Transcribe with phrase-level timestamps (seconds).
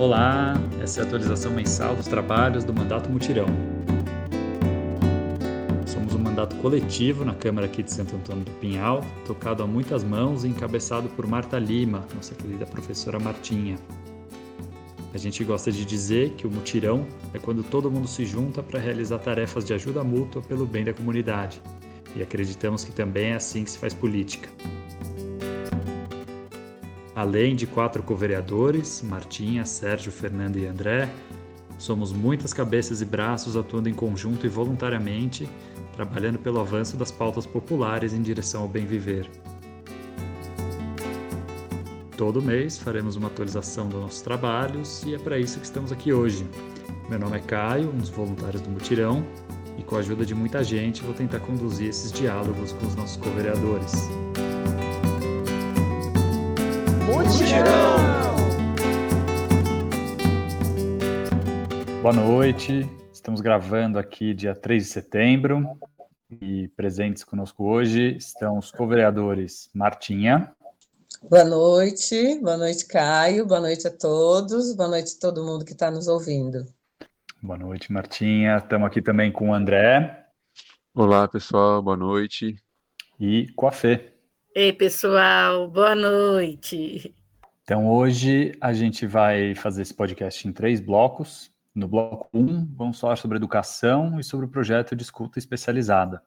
[0.00, 3.44] Olá, essa é a atualização mensal dos trabalhos do Mandato Mutirão.
[5.84, 10.02] Somos um mandato coletivo na Câmara aqui de Santo Antônio do Pinhal, tocado a muitas
[10.02, 13.76] mãos e encabeçado por Marta Lima, nossa querida professora Martinha.
[15.12, 18.80] A gente gosta de dizer que o mutirão é quando todo mundo se junta para
[18.80, 21.60] realizar tarefas de ajuda mútua pelo bem da comunidade.
[22.16, 24.48] E acreditamos que também é assim que se faz política.
[27.20, 31.06] Além de quatro co-vereadores, Martinha, Sérgio, Fernando e André,
[31.76, 35.46] somos muitas cabeças e braços atuando em conjunto e voluntariamente,
[35.92, 39.28] trabalhando pelo avanço das pautas populares em direção ao bem viver.
[42.16, 46.14] Todo mês faremos uma atualização dos nossos trabalhos e é para isso que estamos aqui
[46.14, 46.48] hoje.
[47.10, 49.26] Meu nome é Caio, um dos voluntários do Mutirão,
[49.76, 53.18] e com a ajuda de muita gente vou tentar conduzir esses diálogos com os nossos
[53.18, 54.08] co-vereadores.
[57.10, 57.98] Mutirão!
[62.00, 65.76] Boa noite, estamos gravando aqui dia 3 de setembro
[66.40, 70.54] e presentes conosco hoje estão os co-vereadores Martinha.
[71.28, 75.72] Boa noite, boa noite, Caio, boa noite a todos, boa noite a todo mundo que
[75.72, 76.64] está nos ouvindo.
[77.42, 78.58] Boa noite, Martinha.
[78.58, 80.26] Estamos aqui também com o André.
[80.94, 82.54] Olá, pessoal, boa noite.
[83.18, 84.19] E com a Fê.
[84.52, 87.14] Ei, pessoal, boa noite.
[87.62, 91.52] Então, hoje a gente vai fazer esse podcast em três blocos.
[91.72, 96.20] No bloco 1, um, vamos falar sobre educação e sobre o projeto de escuta especializada.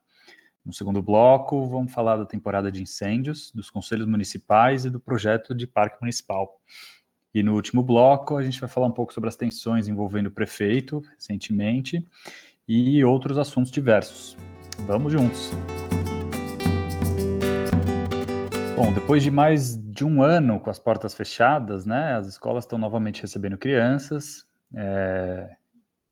[0.65, 5.53] No segundo bloco, vamos falar da temporada de incêndios, dos conselhos municipais e do projeto
[5.53, 6.61] de parque municipal.
[7.33, 10.31] E no último bloco, a gente vai falar um pouco sobre as tensões envolvendo o
[10.31, 12.07] prefeito, recentemente,
[12.65, 14.37] e outros assuntos diversos.
[14.87, 15.51] Vamos juntos!
[18.75, 22.79] Bom, depois de mais de um ano com as portas fechadas, né, as escolas estão
[22.79, 25.55] novamente recebendo crianças, é,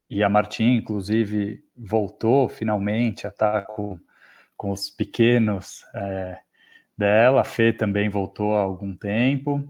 [0.07, 3.97] e a Martim, inclusive, voltou finalmente a estar com,
[4.55, 6.37] com os pequenos é,
[6.95, 9.67] dela, a Fê também voltou há algum tempo,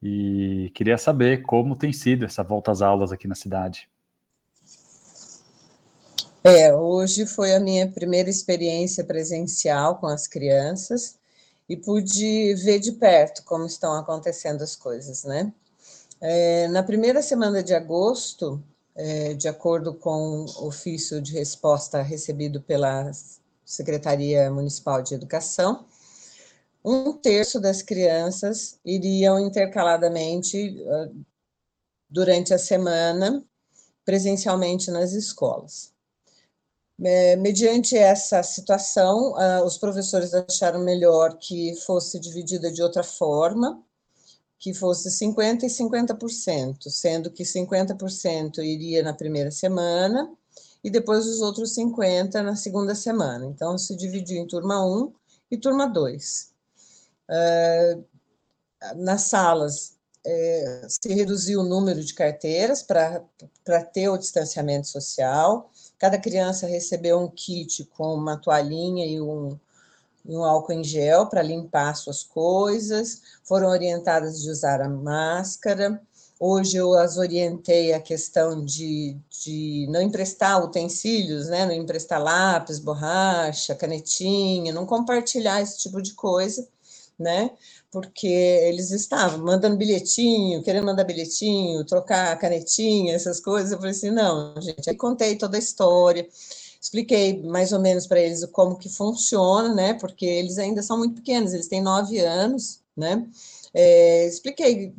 [0.00, 3.88] e queria saber como tem sido essa volta às aulas aqui na cidade.
[6.44, 11.17] É, hoje foi a minha primeira experiência presencial com as crianças,
[11.68, 15.52] e pude ver de perto como estão acontecendo as coisas, né?
[16.20, 18.62] É, na primeira semana de agosto,
[18.94, 23.10] é, de acordo com o ofício de resposta recebido pela
[23.64, 25.84] Secretaria Municipal de Educação,
[26.84, 30.76] um terço das crianças iriam intercaladamente
[32.08, 33.44] durante a semana
[34.04, 35.92] presencialmente nas escolas.
[37.04, 43.80] É, mediante essa situação, uh, os professores acharam melhor que fosse dividida de outra forma,
[44.58, 50.28] que fosse 50% e 50%, sendo que 50% iria na primeira semana
[50.82, 53.46] e depois os outros 50% na segunda semana.
[53.46, 55.12] Então, se dividiu em turma 1
[55.52, 56.52] e turma 2.
[57.30, 58.04] Uh,
[58.96, 63.22] nas salas, é, se reduziu o número de carteiras para
[63.92, 69.58] ter o distanciamento social, Cada criança recebeu um kit com uma toalhinha e um,
[70.24, 76.00] um álcool em gel para limpar suas coisas, foram orientadas de usar a máscara.
[76.38, 81.66] Hoje eu as orientei a questão de, de não emprestar utensílios, né?
[81.66, 86.68] não emprestar lápis, borracha, canetinha, não compartilhar esse tipo de coisa,
[87.18, 87.50] né?
[87.90, 93.72] Porque eles estavam mandando bilhetinho, querendo mandar bilhetinho, trocar canetinha, essas coisas.
[93.72, 94.88] Eu falei assim: não, gente.
[94.88, 96.28] Aí contei toda a história,
[96.80, 99.94] expliquei mais ou menos para eles como que funciona, né?
[99.94, 103.26] Porque eles ainda são muito pequenos, eles têm nove anos, né?
[103.74, 104.94] É, expliquei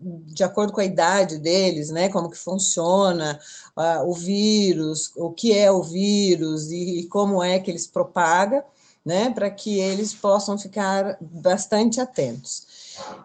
[0.00, 3.38] de acordo com a idade deles, né, como que funciona
[3.76, 8.62] uh, o vírus, o que é o vírus e, e como é que eles propagam,
[9.08, 12.66] né, para que eles possam ficar bastante atentos.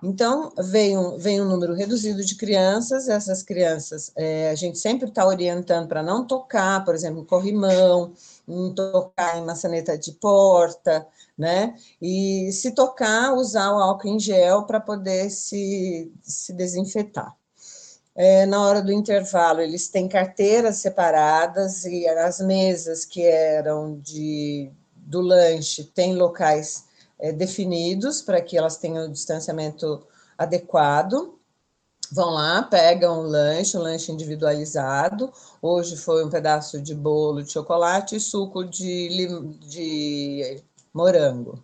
[0.01, 5.09] Então, vem um, vem um número reduzido de crianças, essas crianças é, a gente sempre
[5.09, 8.13] está orientando para não tocar, por exemplo, corrimão,
[8.47, 11.05] não tocar em maçaneta de porta,
[11.37, 11.75] né?
[12.01, 17.35] E se tocar, usar o álcool em gel para poder se, se desinfetar.
[18.15, 24.71] É, na hora do intervalo, eles têm carteiras separadas e as mesas que eram de
[25.13, 26.85] do lanche tem locais
[27.19, 30.01] é, definidos para que elas tenham o distanciamento
[30.35, 31.37] adequado.
[32.11, 35.31] Vão lá, pegam o lanche, um lanche individualizado.
[35.61, 39.27] Hoje foi um pedaço de bolo de chocolate e suco de,
[39.61, 41.63] de morango.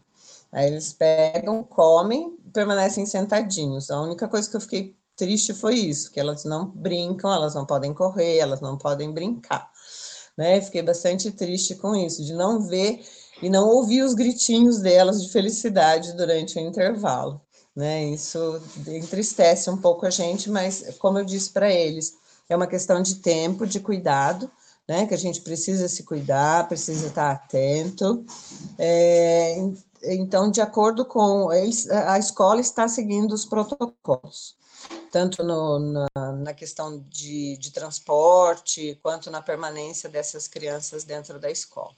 [0.52, 3.90] Aí eles pegam, comem, permanecem sentadinhos.
[3.90, 7.66] A única coisa que eu fiquei triste foi isso, que elas não brincam, elas não
[7.66, 9.70] podem correr, elas não podem brincar.
[10.38, 10.62] Né?
[10.62, 13.04] Fiquei bastante triste com isso, de não ver
[13.42, 17.42] e não ouvir os gritinhos delas de felicidade durante o intervalo.
[17.76, 18.06] Né?
[18.06, 22.14] Isso entristece um pouco a gente, mas como eu disse para eles,
[22.50, 24.52] é uma questão de tempo, de cuidado,
[24.88, 25.06] né?
[25.06, 28.26] Que a gente precisa se cuidar, precisa estar atento.
[28.78, 29.56] É,
[30.04, 34.58] então, de acordo com eles, a escola está seguindo os protocolos,
[35.12, 41.52] tanto no, na, na, questão de, de transporte, quanto na permanência dessas crianças dentro da
[41.52, 41.96] escola.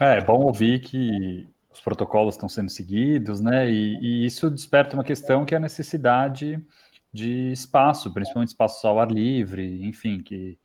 [0.00, 3.70] É, é bom ouvir que os protocolos estão sendo seguidos, né?
[3.70, 6.60] E, e, isso desperta uma questão que é a necessidade
[7.12, 10.58] de espaço, principalmente espaços ao ar livre, enfim, que,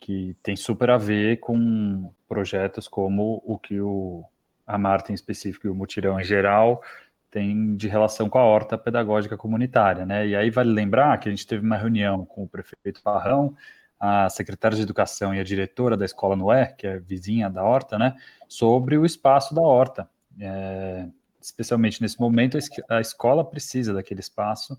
[0.00, 4.24] que tem super a ver com projetos como o que o,
[4.66, 6.82] a Marta em específico e o Mutirão em geral
[7.30, 10.26] tem de relação com a horta pedagógica comunitária, né?
[10.26, 13.56] E aí vale lembrar que a gente teve uma reunião com o prefeito Parrão,
[14.04, 17.96] a secretária de Educação e a diretora da Escola Noé, que é vizinha da horta,
[17.96, 18.16] né?
[18.48, 20.10] Sobre o espaço da horta.
[20.40, 21.06] É,
[21.40, 22.58] especialmente nesse momento,
[22.88, 24.76] a escola precisa daquele espaço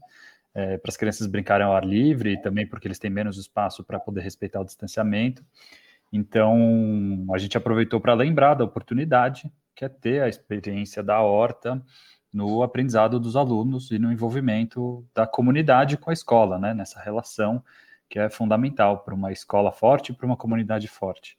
[0.53, 3.81] é, para as crianças brincarem ao ar livre, e também porque eles têm menos espaço
[3.81, 5.41] para poder respeitar o distanciamento.
[6.11, 11.81] Então, a gente aproveitou para lembrar da oportunidade, que é ter a experiência da horta
[12.33, 17.63] no aprendizado dos alunos e no envolvimento da comunidade com a escola, né, nessa relação
[18.13, 21.35] que é fundamental para uma escola forte e para uma comunidade forte.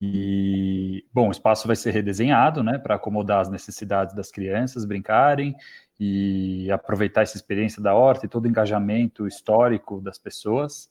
[0.00, 5.56] E, bom, o espaço vai ser redesenhado, né, para acomodar as necessidades das crianças brincarem
[5.98, 10.88] e aproveitar essa experiência da horta e todo o engajamento histórico das pessoas.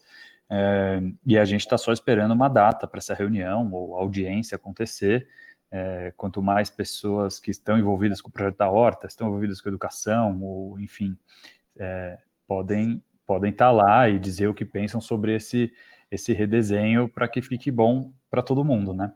[0.50, 5.30] É, e a gente está só esperando uma data para essa reunião ou audiência acontecer.
[5.72, 9.70] É, quanto mais pessoas que estão envolvidas com o projeto da horta, estão envolvidas com
[9.70, 11.18] educação, ou enfim,
[11.78, 15.72] é, podem podem estar tá lá e dizer o que pensam sobre esse
[16.12, 19.12] esse redesenho para que fique bom para todo mundo, né?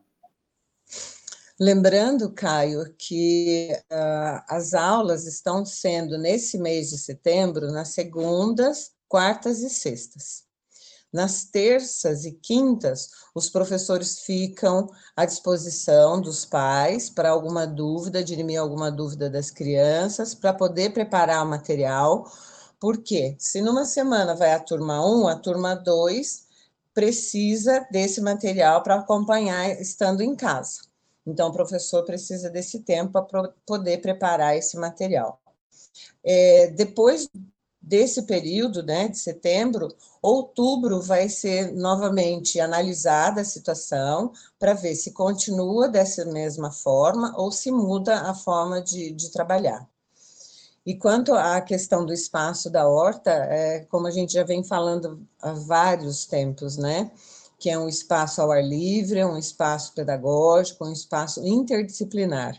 [1.60, 9.60] Lembrando, Caio, que uh, as aulas estão sendo nesse mês de setembro nas segundas, quartas
[9.60, 10.48] e sextas.
[11.12, 18.60] Nas terças e quintas, os professores ficam à disposição dos pais para alguma dúvida, dirimir
[18.60, 22.32] alguma dúvida das crianças, para poder preparar o material.
[22.80, 26.48] Porque se numa semana vai a turma 1, a turma 2
[26.94, 30.82] precisa desse material para acompanhar estando em casa.
[31.26, 35.40] Então, o professor precisa desse tempo para poder preparar esse material.
[36.24, 37.30] É, depois
[37.82, 39.88] desse período, né, de setembro,
[40.22, 47.52] outubro vai ser novamente analisada a situação para ver se continua dessa mesma forma ou
[47.52, 49.89] se muda a forma de, de trabalhar.
[50.86, 55.22] E quanto à questão do espaço da horta, é, como a gente já vem falando
[55.42, 57.12] há vários tempos, né?
[57.60, 62.56] que é um espaço ao ar livre, um espaço pedagógico, um espaço interdisciplinar.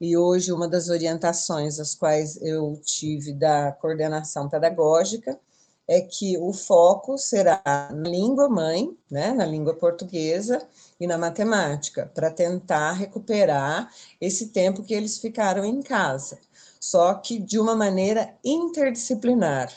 [0.00, 5.38] E hoje, uma das orientações as quais eu tive da coordenação pedagógica
[5.86, 10.62] é que o foco será na língua mãe, né, na língua portuguesa
[11.00, 16.38] e na matemática, para tentar recuperar esse tempo que eles ficaram em casa,
[16.80, 19.70] só que de uma maneira interdisciplinar,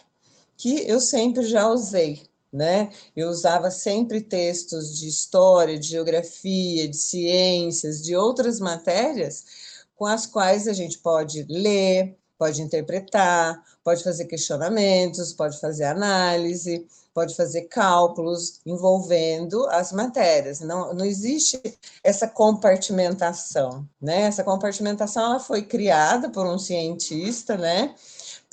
[0.55, 2.89] que eu sempre já usei, né?
[3.15, 9.43] Eu usava sempre textos de história, de geografia, de ciências, de outras matérias
[9.95, 16.87] com as quais a gente pode ler, pode interpretar, pode fazer questionamentos, pode fazer análise,
[17.13, 20.59] pode fazer cálculos envolvendo as matérias.
[20.59, 21.61] Não, não existe
[22.03, 24.21] essa compartimentação, né?
[24.21, 27.93] Essa compartimentação ela foi criada por um cientista, né?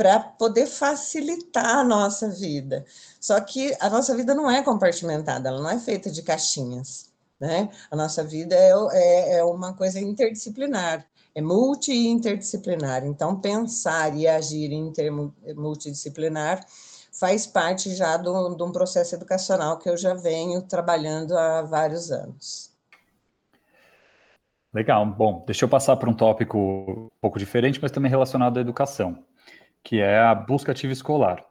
[0.00, 2.86] para poder facilitar a nossa vida.
[3.20, 7.10] Só que a nossa vida não é compartimentada, ela não é feita de caixinhas.
[7.38, 7.68] Né?
[7.90, 13.04] A nossa vida é, é, é uma coisa interdisciplinar, é multi e interdisciplinar.
[13.04, 16.64] Então, pensar e agir em termo multidisciplinar
[17.20, 22.70] faz parte já de um processo educacional que eu já venho trabalhando há vários anos.
[24.72, 25.04] Legal.
[25.04, 29.24] Bom, deixa eu passar para um tópico um pouco diferente, mas também relacionado à educação
[29.82, 31.44] que é a Busca Ativa Escolar.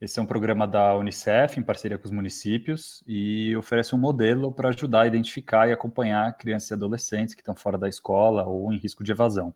[0.00, 4.50] Esse é um programa da Unicef, em parceria com os municípios, e oferece um modelo
[4.50, 8.72] para ajudar a identificar e acompanhar crianças e adolescentes que estão fora da escola ou
[8.72, 9.54] em risco de evasão.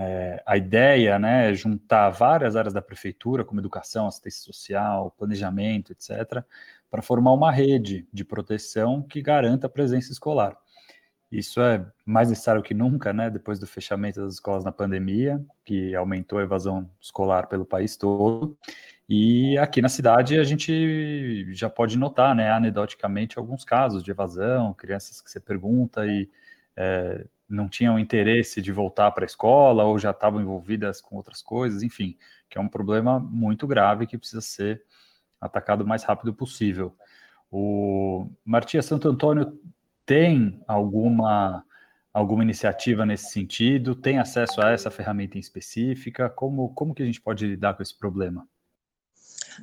[0.00, 5.90] É, a ideia né, é juntar várias áreas da prefeitura, como educação, assistência social, planejamento,
[5.90, 6.44] etc.,
[6.88, 10.56] para formar uma rede de proteção que garanta a presença escolar.
[11.30, 13.28] Isso é mais necessário que nunca, né?
[13.28, 18.56] Depois do fechamento das escolas na pandemia, que aumentou a evasão escolar pelo país todo.
[19.08, 24.72] E aqui na cidade a gente já pode notar, né, anedoticamente, alguns casos de evasão,
[24.74, 26.30] crianças que você pergunta e
[26.76, 31.40] é, não tinham interesse de voltar para a escola ou já estavam envolvidas com outras
[31.40, 32.16] coisas, enfim,
[32.48, 34.82] que é um problema muito grave que precisa ser
[35.40, 36.94] atacado o mais rápido possível.
[37.50, 39.58] O Martia Santo Antônio
[40.04, 41.64] tem alguma
[42.12, 43.94] alguma iniciativa nesse sentido?
[43.94, 46.28] Tem acesso a essa ferramenta em específica?
[46.28, 48.46] Como, como que a gente pode lidar com esse problema?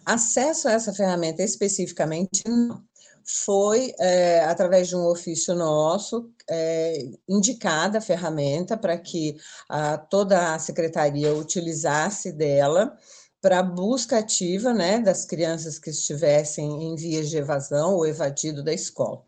[0.06, 2.84] Acesso a essa ferramenta especificamente não.
[3.26, 9.36] Foi é, através de um ofício nosso é, indicada a ferramenta para que
[9.68, 12.96] a, toda a secretaria utilizasse dela
[13.42, 18.74] para busca ativa né, das crianças que estivessem em vias de evasão ou evadido da
[18.74, 19.24] escola.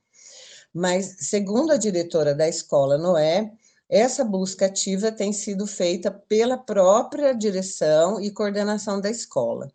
[0.74, 3.52] Mas, segundo a diretora da escola Noé,
[3.90, 9.72] essa busca ativa tem sido feita pela própria direção e coordenação da escola.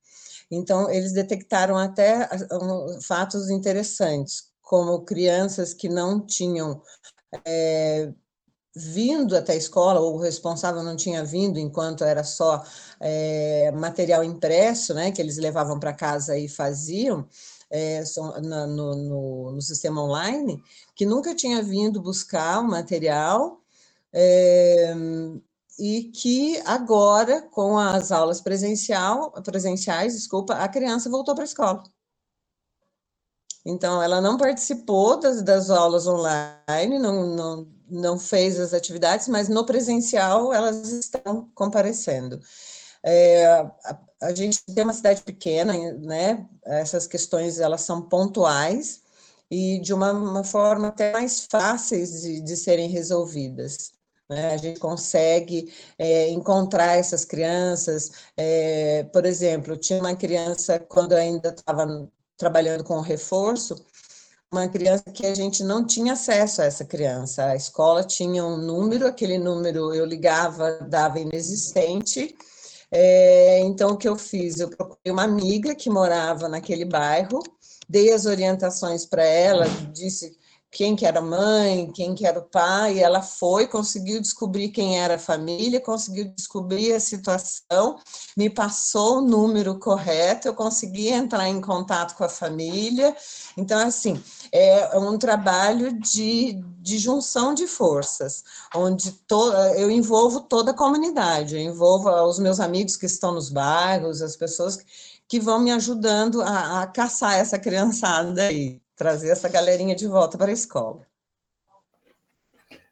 [0.55, 2.29] Então, eles detectaram até
[3.01, 6.83] fatos interessantes, como crianças que não tinham
[7.47, 8.13] é,
[8.77, 12.63] vindo até a escola, ou o responsável não tinha vindo enquanto era só
[13.01, 17.27] é, material impresso, né, que eles levavam para casa e faziam,
[17.71, 18.05] é,
[18.43, 20.63] no, no, no, sistema online,
[20.95, 23.59] que nunca tinha vindo buscar o material,
[24.13, 24.95] é,
[25.79, 31.83] e que agora, com as aulas presencial, presenciais, desculpa, a criança voltou para a escola.
[33.65, 39.49] Então, ela não participou das, das aulas online, não, não, não fez as atividades, mas
[39.49, 42.41] no presencial elas estão comparecendo.
[43.05, 46.49] É, a, a, gente tem uma cidade pequena, né?
[46.65, 49.03] Essas questões elas são pontuais
[49.51, 53.93] e de uma, uma forma até mais fáceis de, de serem resolvidas.
[54.33, 54.53] Né?
[54.53, 58.11] A gente consegue é, encontrar essas crianças.
[58.37, 63.77] É, por exemplo, tinha uma criança, quando ainda estava trabalhando com reforço,
[64.51, 67.47] uma criança que a gente não tinha acesso a essa criança.
[67.47, 72.37] A escola tinha um número, aquele número eu ligava, dava inexistente.
[72.91, 74.61] É, então, o que eu fiz?
[74.61, 77.43] Eu procurei uma amiga que morava naquele bairro,
[77.89, 80.37] dei as orientações para ela, disse
[80.73, 85.17] quem que era mãe, quem que era o pai, ela foi, conseguiu descobrir quem era
[85.17, 87.99] a família, conseguiu descobrir a situação,
[88.35, 93.15] me passou o número correto, eu consegui entrar em contato com a família.
[93.55, 94.19] Então, assim,
[94.51, 98.43] é um trabalho de, de junção de forças,
[98.75, 103.51] onde to, eu envolvo toda a comunidade, eu envolvo os meus amigos que estão nos
[103.51, 104.79] bairros, as pessoas
[105.29, 110.39] que vão me ajudando a, a caçar essa criançada aí trazer essa galerinha de volta
[110.39, 111.05] para a escola.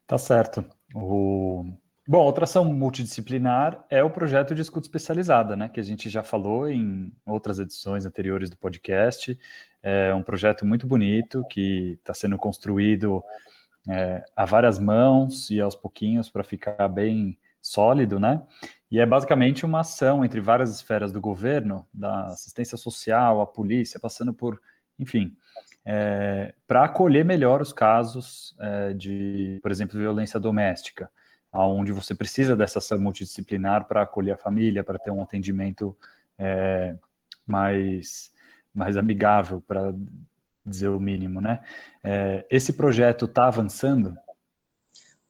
[0.08, 0.64] Tá certo.
[0.92, 1.64] O...
[2.06, 5.68] Bom, outra ação multidisciplinar é o projeto de escuta especializada, né?
[5.68, 9.38] Que a gente já falou em outras edições anteriores do podcast.
[9.80, 13.22] É um projeto muito bonito que está sendo construído
[13.88, 18.42] é, a várias mãos e aos pouquinhos para ficar bem sólido, né?
[18.90, 24.00] E é basicamente uma ação entre várias esferas do governo, da assistência social, a polícia,
[24.00, 24.60] passando por,
[24.98, 25.36] enfim,
[25.92, 31.10] é, para acolher melhor os casos é, de, por exemplo, violência doméstica,
[31.52, 35.96] onde você precisa dessa ação multidisciplinar para acolher a família, para ter um atendimento
[36.38, 36.94] é,
[37.44, 38.30] mais,
[38.72, 39.92] mais amigável, para
[40.64, 41.60] dizer o mínimo, né?
[42.04, 44.16] É, esse projeto está avançando?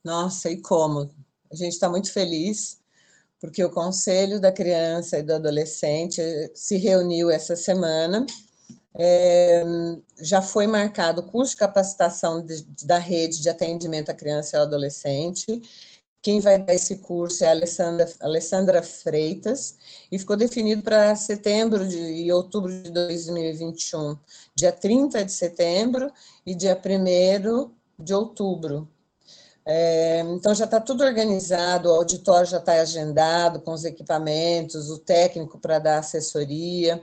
[0.04, 1.10] Nossa, e como?
[1.50, 2.78] A gente está muito feliz,
[3.40, 6.20] porque o Conselho da Criança e do Adolescente
[6.54, 8.26] se reuniu essa semana
[8.94, 9.62] é,
[10.20, 14.58] já foi marcado o curso de capacitação de, da rede de atendimento à criança e
[14.58, 15.62] ao adolescente.
[16.22, 19.76] Quem vai dar esse curso é a Alessandra, Alessandra Freitas,
[20.12, 24.18] e ficou definido para setembro de, e outubro de 2021,
[24.54, 26.12] dia 30 de setembro
[26.44, 28.88] e dia 1 de outubro.
[29.64, 34.98] É, então já está tudo organizado, o auditório já está agendado com os equipamentos, o
[34.98, 37.02] técnico para dar assessoria.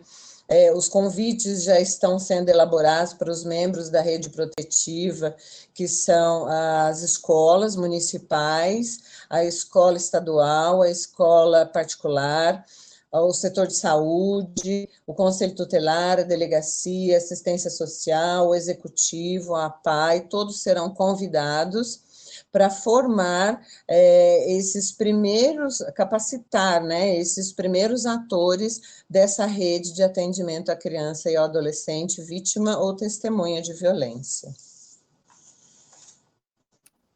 [0.49, 5.35] É, os convites já estão sendo elaborados para os membros da rede protetiva,
[5.73, 8.99] que são as escolas municipais,
[9.29, 12.65] a escola estadual, a escola particular,
[13.11, 20.21] o setor de saúde, o conselho tutelar, a delegacia, assistência social, o executivo, a PAI,
[20.21, 22.06] todos serão convidados
[22.51, 30.75] para formar é, esses primeiros, capacitar, né, esses primeiros atores dessa rede de atendimento à
[30.75, 34.51] criança e ao adolescente vítima ou testemunha de violência.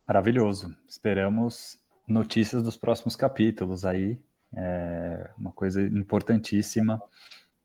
[0.07, 0.75] Maravilhoso.
[0.89, 4.19] Esperamos notícias dos próximos capítulos aí.
[4.53, 7.01] É uma coisa importantíssima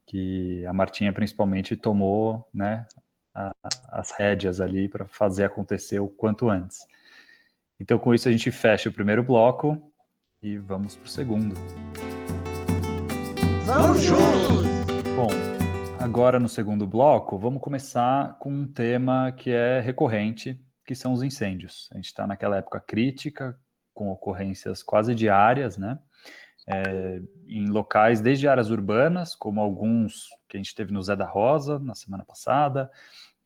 [0.06, 2.86] que a Martinha principalmente tomou, né,
[3.34, 3.52] a,
[3.88, 6.86] as rédeas ali para fazer acontecer o quanto antes.
[7.78, 9.92] Então, com isso, a gente fecha o primeiro bloco
[10.42, 11.54] e vamos para o segundo.
[13.66, 14.66] Vamos juntos!
[15.14, 15.28] Bom,
[16.00, 21.22] agora no segundo bloco, vamos começar com um tema que é recorrente, que são os
[21.22, 21.90] incêndios.
[21.92, 23.54] A gente está naquela época crítica,
[23.92, 25.98] com ocorrências quase diárias, né?
[26.66, 31.26] É, em locais desde áreas urbanas, como alguns que a gente teve no Zé da
[31.26, 32.90] Rosa na semana passada,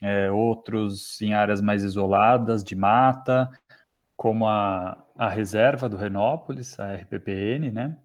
[0.01, 3.51] é, outros em áreas mais isoladas, de mata,
[4.21, 7.97] como a, a reserva do Renópolis, a RPPN, né?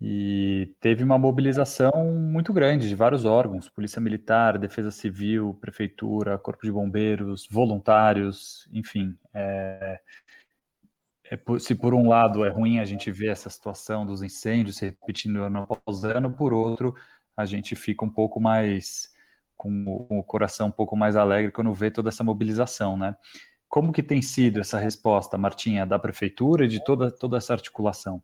[0.00, 6.66] E teve uma mobilização muito grande de vários órgãos, Polícia Militar, Defesa Civil, Prefeitura, Corpo
[6.66, 9.16] de Bombeiros, voluntários, enfim.
[9.32, 10.00] É,
[11.30, 14.86] é, se por um lado é ruim a gente ver essa situação dos incêndios se
[14.86, 16.96] repetindo ano após ano, por outro,
[17.36, 19.08] a gente fica um pouco mais
[19.56, 23.14] com o, coração um pouco mais alegre quando vê toda essa mobilização, né?
[23.74, 28.22] Como que tem sido essa resposta, Martinha, da prefeitura e de toda, toda essa articulação?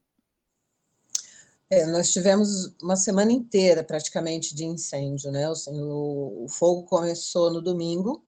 [1.68, 5.50] É, nós tivemos uma semana inteira praticamente de incêndio, né?
[5.66, 8.24] O, o, fogo começou no domingo,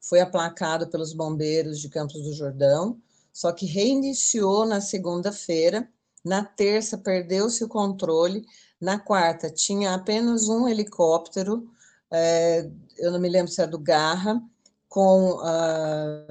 [0.00, 2.98] foi aplacado pelos bombeiros de Campos do Jordão,
[3.30, 5.86] só que reiniciou na segunda-feira,
[6.24, 8.42] na terça perdeu-se o controle,
[8.80, 11.70] na quarta tinha apenas um helicóptero,
[12.10, 14.42] é, eu não me lembro se é do Garra,
[14.94, 16.26] com, a,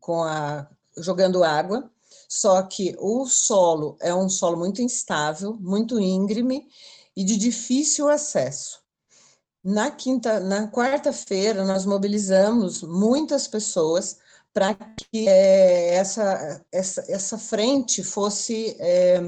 [0.00, 1.88] com a jogando água,
[2.28, 6.66] só que o solo é um solo muito instável, muito íngreme
[7.16, 8.80] e de difícil acesso.
[9.62, 14.18] Na quinta, na quarta-feira, nós mobilizamos muitas pessoas
[14.52, 19.20] para que é, essa, essa, essa frente fosse é,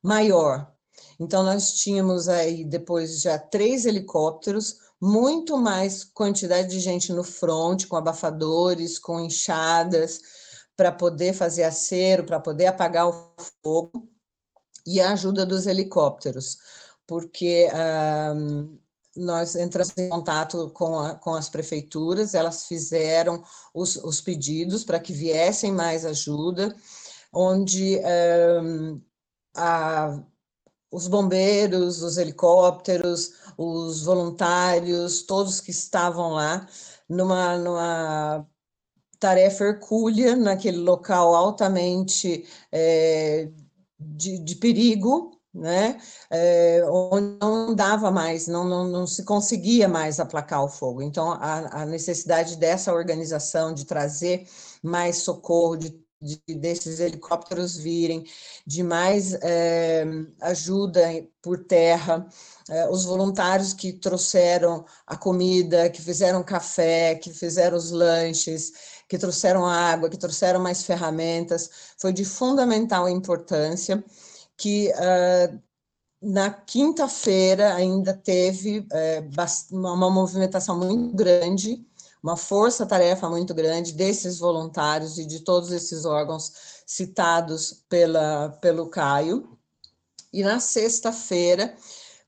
[0.00, 0.72] maior.
[1.18, 7.86] Então, nós tínhamos aí depois já três helicópteros, muito mais quantidade de gente no front,
[7.88, 10.20] com abafadores, com enxadas,
[10.76, 13.34] para poder fazer acero, para poder apagar o
[13.64, 14.08] fogo,
[14.86, 16.56] e a ajuda dos helicópteros,
[17.04, 18.32] porque ah,
[19.16, 23.42] nós entramos em contato com, a, com as prefeituras, elas fizeram
[23.74, 26.76] os, os pedidos para que viessem mais ajuda,
[27.32, 29.00] onde ah,
[29.56, 30.22] a,
[30.92, 36.68] os bombeiros, os helicópteros, os voluntários, todos que estavam lá,
[37.08, 38.46] numa, numa
[39.18, 43.48] tarefa hercúlea naquele local altamente é,
[43.98, 45.98] de, de, perigo, né?
[46.30, 51.02] É, onde não dava mais, não, não, não se conseguia mais aplacar o fogo.
[51.02, 54.46] Então, a, a necessidade dessa organização de trazer
[54.82, 58.24] mais socorro, de de, desses helicópteros virem,
[58.66, 60.04] de mais é,
[60.40, 61.02] ajuda
[61.42, 62.26] por terra,
[62.68, 68.72] é, os voluntários que trouxeram a comida, que fizeram café, que fizeram os lanches,
[69.08, 74.02] que trouxeram água, que trouxeram mais ferramentas, foi de fundamental importância
[74.56, 75.60] que uh,
[76.22, 78.86] na quinta-feira ainda teve
[79.72, 81.84] uma movimentação muito grande,
[82.22, 86.52] uma força-tarefa muito grande desses voluntários e de todos esses órgãos
[86.86, 89.58] citados pela, pelo Caio.
[90.32, 91.76] E na sexta-feira,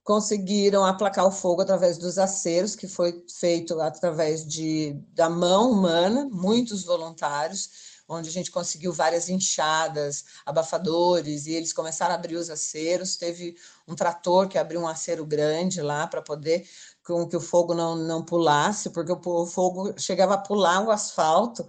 [0.05, 6.29] conseguiram aplacar o fogo através dos aceros, que foi feito através de, da mão humana,
[6.31, 12.51] muitos voluntários, onde a gente conseguiu várias enxadas, abafadores, e eles começaram a abrir os
[12.51, 13.17] aceros.
[13.17, 13.57] Teve
[13.89, 16.69] um trator que abriu um acero grande lá para poder
[17.05, 21.69] com que o fogo não, não pulasse, porque o fogo chegava a pular o asfalto,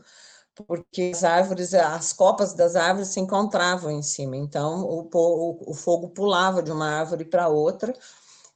[0.67, 5.73] porque as árvores, as copas das árvores se encontravam em cima, então o, o, o
[5.73, 7.93] fogo pulava de uma árvore para outra,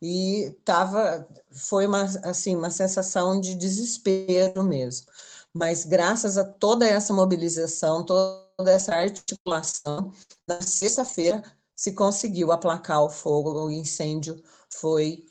[0.02, 5.08] e tava, foi uma, assim, uma sensação de desespero mesmo.
[5.54, 10.14] Mas graças a toda essa mobilização, toda essa articulação,
[10.48, 11.44] na sexta-feira
[11.76, 15.26] se conseguiu aplacar o fogo, o incêndio foi,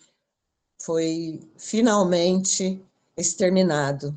[0.88, 2.82] foi finalmente
[3.14, 4.16] exterminado.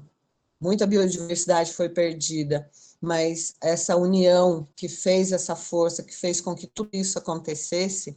[0.57, 6.67] Muita biodiversidade foi perdida, mas essa união que fez essa força, que fez com que
[6.67, 8.15] tudo isso acontecesse,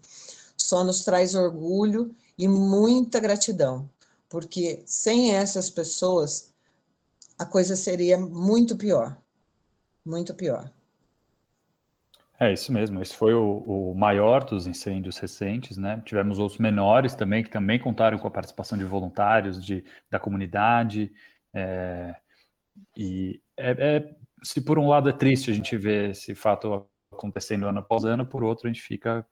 [0.56, 3.90] só nos traz orgulho e muita gratidão,
[4.28, 6.50] porque sem essas pessoas
[7.36, 9.20] a coisa seria muito pior,
[10.04, 10.72] muito pior.
[12.40, 16.02] É isso mesmo, esse foi o, o, maior dos incêndios recentes, né?
[16.04, 21.12] Tivemos outros menores também, que também contaram com a participação de voluntários de, da comunidade,
[21.54, 22.16] é,
[22.96, 27.66] e é, é, se por um lado é triste a gente ver esse fato acontecendo
[27.66, 29.24] ano após ano, por outro a gente fica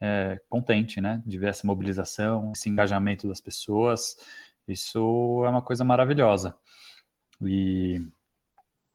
[0.00, 4.16] é, contente, né, de ver essa mobilização, esse engajamento das pessoas.
[4.68, 6.56] Isso é uma coisa maravilhosa.
[7.42, 8.00] E,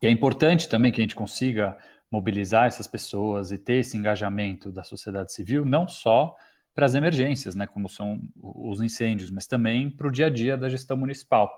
[0.01, 1.77] e é importante também que a gente consiga
[2.11, 6.35] mobilizar essas pessoas e ter esse engajamento da sociedade civil, não só
[6.73, 10.57] para as emergências, né, como são os incêndios, mas também para o dia a dia
[10.57, 11.49] da gestão municipal.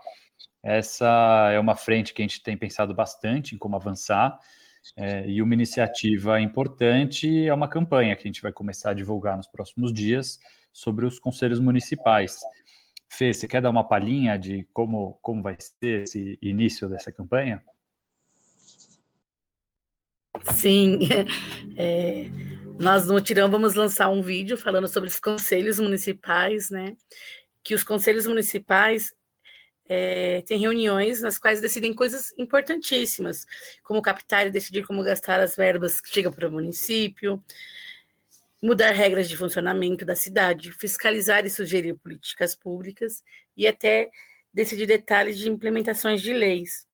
[0.61, 4.39] Essa é uma frente que a gente tem pensado bastante em como avançar,
[4.95, 9.35] é, e uma iniciativa importante é uma campanha que a gente vai começar a divulgar
[9.35, 10.39] nos próximos dias
[10.71, 12.39] sobre os conselhos municipais.
[13.09, 17.63] Fê, você quer dar uma palhinha de como, como vai ser esse início dessa campanha?
[20.53, 20.99] Sim,
[21.77, 22.25] é,
[22.79, 26.95] nós no Tirão vamos lançar um vídeo falando sobre os conselhos municipais, né?
[27.63, 29.13] Que os conselhos municipais
[29.89, 33.45] é, têm reuniões nas quais decidem coisas importantíssimas,
[33.83, 37.43] como captar e decidir como gastar as verbas que chegam para o município,
[38.61, 43.23] mudar regras de funcionamento da cidade, fiscalizar e sugerir políticas públicas
[43.55, 44.09] e até
[44.53, 46.87] decidir detalhes de implementações de leis.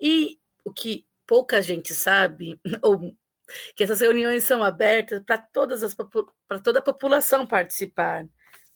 [0.00, 3.14] E o que pouca gente sabe, ou
[3.74, 8.26] que essas reuniões são abertas para todas as para toda a população participar,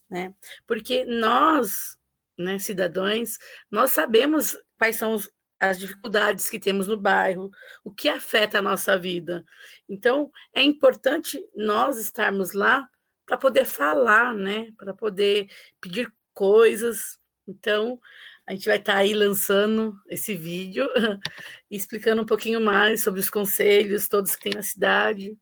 [0.09, 0.33] né?
[0.65, 1.97] Porque nós,
[2.37, 3.37] né, cidadãos,
[3.71, 5.29] nós sabemos quais são os,
[5.59, 7.49] as dificuldades que temos no bairro,
[7.83, 9.43] o que afeta a nossa vida.
[9.89, 12.87] Então, é importante nós estarmos lá
[13.25, 14.71] para poder falar, né?
[14.77, 15.49] Para poder
[15.81, 17.19] pedir coisas.
[17.47, 17.99] Então,
[18.47, 20.87] a gente vai estar tá aí lançando esse vídeo
[21.69, 25.37] e explicando um pouquinho mais sobre os conselhos, todos que tem na cidade.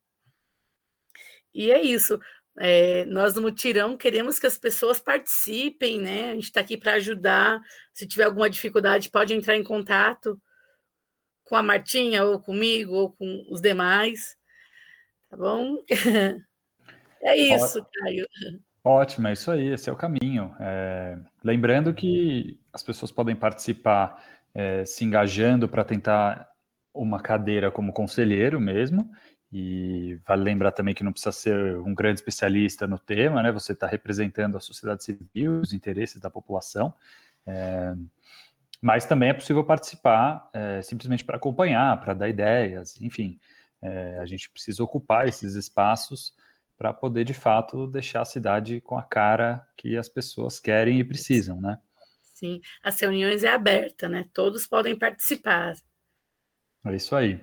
[1.53, 2.19] E é isso.
[2.57, 6.31] É, nós no Mutirão queremos que as pessoas participem, né?
[6.31, 7.61] A gente está aqui para ajudar.
[7.93, 10.41] Se tiver alguma dificuldade, pode entrar em contato
[11.43, 14.35] com a Martinha, ou comigo, ou com os demais.
[15.29, 15.83] Tá bom?
[17.27, 18.27] É isso, Caio.
[18.87, 20.55] Ótimo, é isso aí, esse é o caminho.
[20.59, 26.47] É, lembrando que as pessoas podem participar é, se engajando para tentar
[26.93, 29.09] uma cadeira como conselheiro mesmo,
[29.51, 33.51] e vale lembrar também que não precisa ser um grande especialista no tema, né?
[33.51, 36.93] Você está representando a sociedade civil, os interesses da população.
[37.47, 37.95] É,
[38.79, 43.39] mas também é possível participar é, simplesmente para acompanhar, para dar ideias, enfim.
[43.81, 46.35] É, a gente precisa ocupar esses espaços
[46.77, 51.03] para poder, de fato, deixar a cidade com a cara que as pessoas querem e
[51.03, 51.79] precisam, né?
[52.33, 54.25] Sim, as reuniões é aberta, né?
[54.33, 55.73] Todos podem participar.
[56.85, 57.39] É isso aí.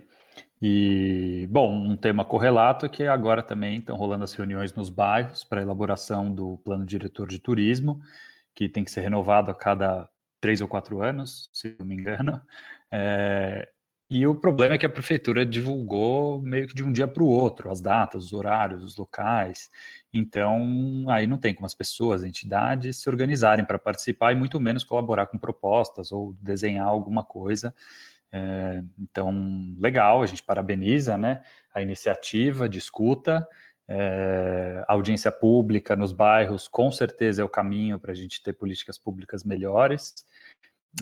[0.61, 5.43] E, bom, um tema correlato é que agora também estão rolando as reuniões nos bairros
[5.43, 8.01] para elaboração do plano diretor de turismo,
[8.55, 10.09] que tem que ser renovado a cada
[10.41, 12.41] três ou quatro anos, se não me engano.
[12.95, 13.72] É,
[14.15, 17.27] e o problema é que a prefeitura divulgou meio que de um dia para o
[17.27, 19.71] outro as datas, os horários, os locais.
[20.13, 24.61] Então, aí não tem como as pessoas, as entidades se organizarem para participar e muito
[24.61, 27.75] menos colaborar com propostas ou desenhar alguma coisa.
[28.31, 31.43] É, então, legal, a gente parabeniza né,
[31.75, 33.49] a iniciativa de escuta.
[33.89, 38.99] É, audiência pública nos bairros com certeza é o caminho para a gente ter políticas
[38.99, 40.15] públicas melhores.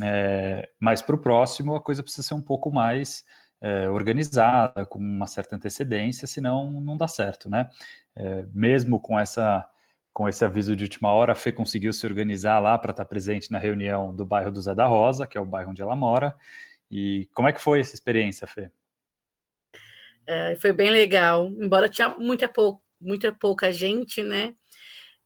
[0.03, 3.25] É, mas para o próximo a coisa precisa ser um pouco mais
[3.61, 7.69] é, organizada, com uma certa antecedência, senão não dá certo, né?
[8.17, 9.69] É, mesmo com essa
[10.13, 13.51] com esse aviso de última hora, a Fê conseguiu se organizar lá para estar presente
[13.53, 16.35] na reunião do bairro do Zé da Rosa, que é o bairro onde ela mora.
[16.91, 18.71] E como é que foi essa experiência, Fê?
[20.27, 24.55] É, foi bem legal, embora tinha muita, pou, muita pouca gente, né?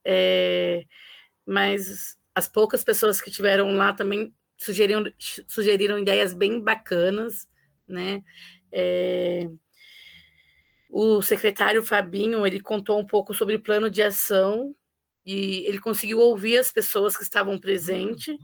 [0.05, 0.85] É,
[1.45, 5.03] mas as poucas pessoas que tiveram lá também sugeriram,
[5.47, 7.47] sugeriram ideias bem bacanas,
[7.87, 8.23] né?
[8.71, 9.49] É,
[10.89, 14.75] o secretário Fabinho, ele contou um pouco sobre o plano de ação
[15.25, 18.37] e ele conseguiu ouvir as pessoas que estavam presentes,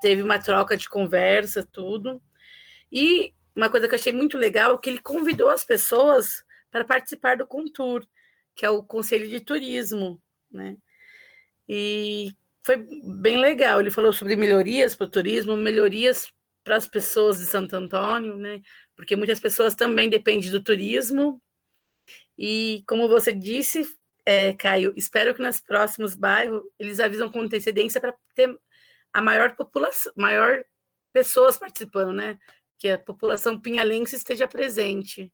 [0.00, 2.20] teve uma troca de conversa, tudo.
[2.90, 6.84] E uma coisa que eu achei muito legal é que ele convidou as pessoas para
[6.84, 8.06] participar do Contur,
[8.54, 10.76] que é o Conselho de Turismo, né?
[11.68, 12.32] E
[12.64, 13.80] foi bem legal.
[13.80, 18.60] Ele falou sobre melhorias para o turismo, melhorias para as pessoas de Santo Antônio, né?
[18.94, 21.40] Porque muitas pessoas também dependem do turismo.
[22.36, 23.84] E como você disse,
[24.24, 28.56] é, Caio, espero que nos próximos bairros eles avisam com antecedência para ter
[29.12, 30.64] a maior população, maior
[31.12, 32.38] pessoas participando, né?
[32.78, 35.32] Que a população pinhalense esteja presente.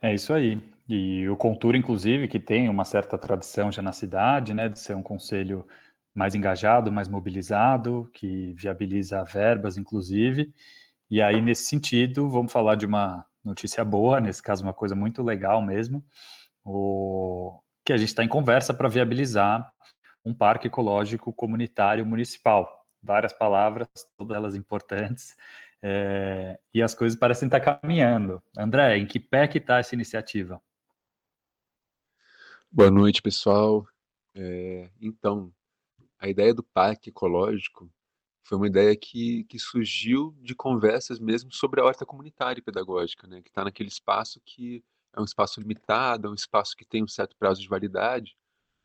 [0.00, 0.60] É isso aí.
[0.88, 4.96] E o Contura, inclusive, que tem uma certa tradição já na cidade, né, de ser
[4.96, 5.66] um conselho
[6.14, 10.52] mais engajado, mais mobilizado, que viabiliza verbas, inclusive.
[11.10, 15.22] E aí, nesse sentido, vamos falar de uma notícia boa, nesse caso, uma coisa muito
[15.22, 16.04] legal mesmo,
[16.64, 17.60] o...
[17.84, 19.72] que a gente está em conversa para viabilizar
[20.24, 22.86] um parque ecológico comunitário municipal.
[23.02, 25.34] Várias palavras, todas elas importantes,
[25.82, 26.58] é...
[26.74, 28.42] e as coisas parecem estar tá caminhando.
[28.56, 30.60] André, em que pé que está essa iniciativa?
[32.74, 33.86] Boa noite, pessoal.
[34.34, 35.52] É, então,
[36.18, 37.92] a ideia do parque ecológico
[38.44, 43.26] foi uma ideia que, que surgiu de conversas mesmo sobre a horta comunitária e pedagógica,
[43.26, 43.42] né?
[43.42, 44.82] que está naquele espaço que
[45.14, 48.38] é um espaço limitado, é um espaço que tem um certo prazo de validade.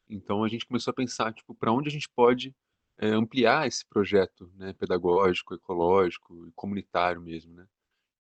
[0.10, 2.54] Então a gente começou a pensar, tipo, para onde a gente pode
[2.97, 7.65] é, ampliar esse projeto né, pedagógico, ecológico e comunitário mesmo, né?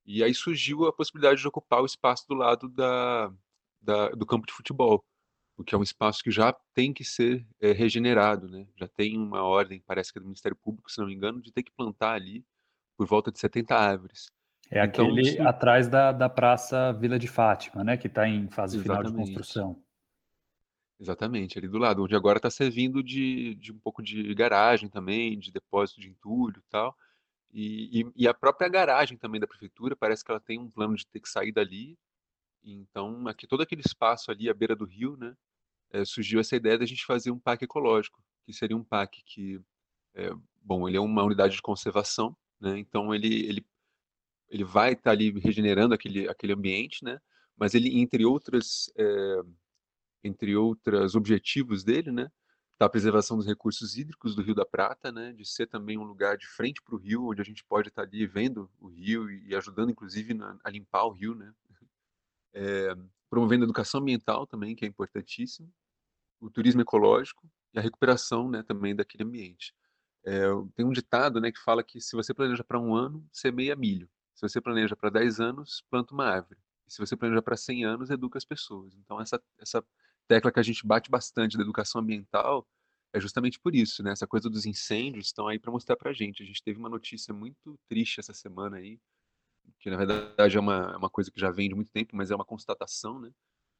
[0.05, 3.33] E aí surgiu a possibilidade de ocupar o espaço do lado da,
[3.81, 5.03] da do campo de futebol
[5.57, 8.67] porque é um espaço que já tem que ser é, regenerado, né?
[8.75, 11.51] Já tem uma ordem, parece que é do Ministério Público, se não me engano, de
[11.51, 12.45] ter que plantar ali
[12.95, 14.31] por volta de 70 árvores.
[14.69, 15.41] É então, aquele isso...
[15.41, 17.97] atrás da, da Praça Vila de Fátima, né?
[17.97, 19.09] Que está em fase Exatamente.
[19.09, 19.83] final de construção.
[20.99, 25.37] Exatamente, ali do lado, onde agora está servindo de, de um pouco de garagem também,
[25.37, 26.95] de depósito de entulho e tal.
[27.51, 30.95] E, e, e, a própria garagem também da prefeitura, parece que ela tem um plano
[30.95, 31.97] de ter que sair dali.
[32.63, 35.35] Então, aqui todo aquele espaço ali à beira do rio, né?
[35.91, 39.61] É, surgiu essa ideia da gente fazer um parque ecológico, que seria um parque que,
[40.15, 42.77] é, bom, ele é uma unidade de conservação, né?
[42.77, 43.65] Então ele ele
[44.49, 47.19] ele vai estar tá ali regenerando aquele aquele ambiente, né?
[47.57, 49.41] Mas ele entre outras é,
[50.23, 52.29] entre outros objetivos dele, né?
[52.77, 55.33] Tá a preservação dos recursos hídricos do Rio da Prata, né?
[55.33, 58.03] De ser também um lugar de frente para o rio, onde a gente pode estar
[58.03, 61.53] tá ali vendo o rio e, ajudando, inclusive, na, a limpar o rio, né?
[62.53, 62.95] É,
[63.29, 65.71] promovendo a educação ambiental também, que é importantíssimo,
[66.39, 69.73] o turismo ecológico e a recuperação né, também daquele ambiente.
[70.25, 73.75] É, tem um ditado né, que fala que se você planeja para um ano, semeia
[73.75, 74.09] milho.
[74.35, 76.59] Se você planeja para 10 anos, planta uma árvore.
[76.87, 78.95] E se você planeja para 100 anos, educa as pessoas.
[78.95, 79.83] Então, essa, essa
[80.27, 82.67] tecla que a gente bate bastante da educação ambiental
[83.13, 84.11] é justamente por isso, né?
[84.11, 86.43] Essa coisa dos incêndios estão aí para mostrar para a gente.
[86.43, 88.99] A gente teve uma notícia muito triste essa semana aí,
[89.79, 92.31] que na verdade é uma, é uma coisa que já vem de muito tempo, mas
[92.31, 93.31] é uma constatação, né?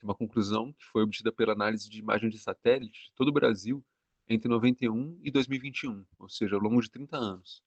[0.03, 3.83] uma conclusão que foi obtida pela análise de imagem de satélite de todo o Brasil
[4.29, 7.63] entre 91 e 2021, ou seja, ao longo de 30 anos,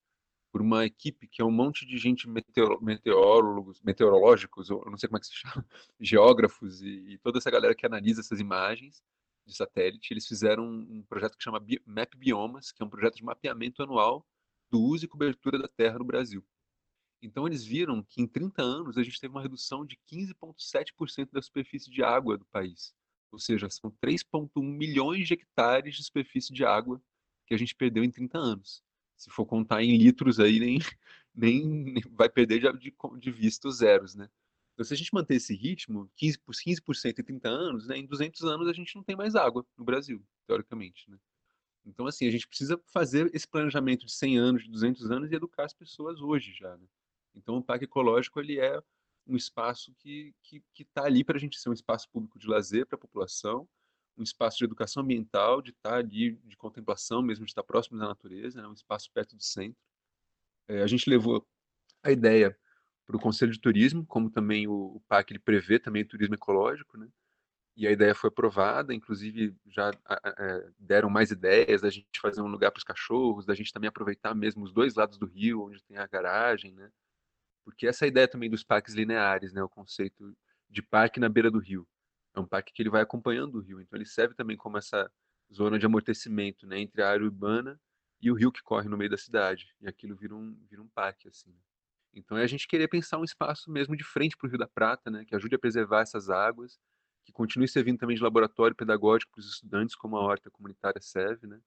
[0.53, 5.09] por uma equipe que é um monte de gente meteor, meteorólogos, meteorológicos, eu não sei
[5.09, 5.67] como é que se chama,
[6.01, 9.03] geógrafos e, e toda essa galera que analisa essas imagens
[9.47, 13.25] de satélite, eles fizeram um projeto que chama Map Biomas, que é um projeto de
[13.25, 14.27] mapeamento anual
[14.71, 16.45] do uso e cobertura da Terra no Brasil.
[17.23, 21.43] Então eles viram que em 30 anos a gente teve uma redução de 15,7% da
[21.43, 22.95] superfície de água do país.
[23.31, 27.01] Ou seja, são 3,1 milhões de hectares de superfície de água
[27.47, 28.83] que a gente perdeu em 30 anos.
[29.17, 30.79] Se for contar em litros aí, nem,
[31.35, 34.29] nem, vai perder de, de vista os zeros, né?
[34.73, 38.43] Então, se a gente manter esse ritmo, 15%, 15% em 30 anos, né, em 200
[38.45, 41.19] anos a gente não tem mais água no Brasil, teoricamente, né?
[41.85, 45.35] Então, assim, a gente precisa fazer esse planejamento de 100 anos, de 200 anos e
[45.35, 46.87] educar as pessoas hoje já, né?
[47.35, 48.83] Então, o parque ecológico ele é
[49.27, 52.39] um espaço que está que, que tá ali para a gente ser um espaço público
[52.39, 53.69] de lazer para a população,
[54.17, 57.99] um espaço de educação ambiental, de estar tá ali, de contemplação mesmo, de estar próximo
[57.99, 58.69] da natureza, né?
[58.69, 59.81] um espaço perto do centro.
[60.69, 61.47] É, a gente levou
[62.03, 62.57] a ideia
[63.07, 66.35] para o Conselho de Turismo, como também o, o parque ele prevê também o turismo
[66.35, 67.09] ecológico, né?
[67.77, 72.47] E a ideia foi aprovada, inclusive já é, deram mais ideias da gente fazer um
[72.47, 75.83] lugar para os cachorros, da gente também aproveitar mesmo os dois lados do rio, onde
[75.85, 76.91] tem a garagem, né?
[77.65, 80.37] Porque essa é ideia também dos parques lineares, né, o conceito
[80.69, 81.87] de parque na beira do rio.
[82.35, 85.11] É um parque que ele vai acompanhando o rio, então ele serve também como essa
[85.53, 87.81] zona de amortecimento, né, entre a área urbana
[88.21, 89.75] e o rio que corre no meio da cidade.
[89.81, 91.55] E aquilo vira um, vira um parque, assim.
[92.15, 94.69] Então é a gente querer pensar um espaço mesmo de frente para o Rio da
[94.69, 96.79] Prata, né, que ajude a preservar essas águas,
[97.25, 101.47] que continue servindo também de laboratório pedagógico para os estudantes, como a horta comunitária serve,
[101.47, 101.61] né,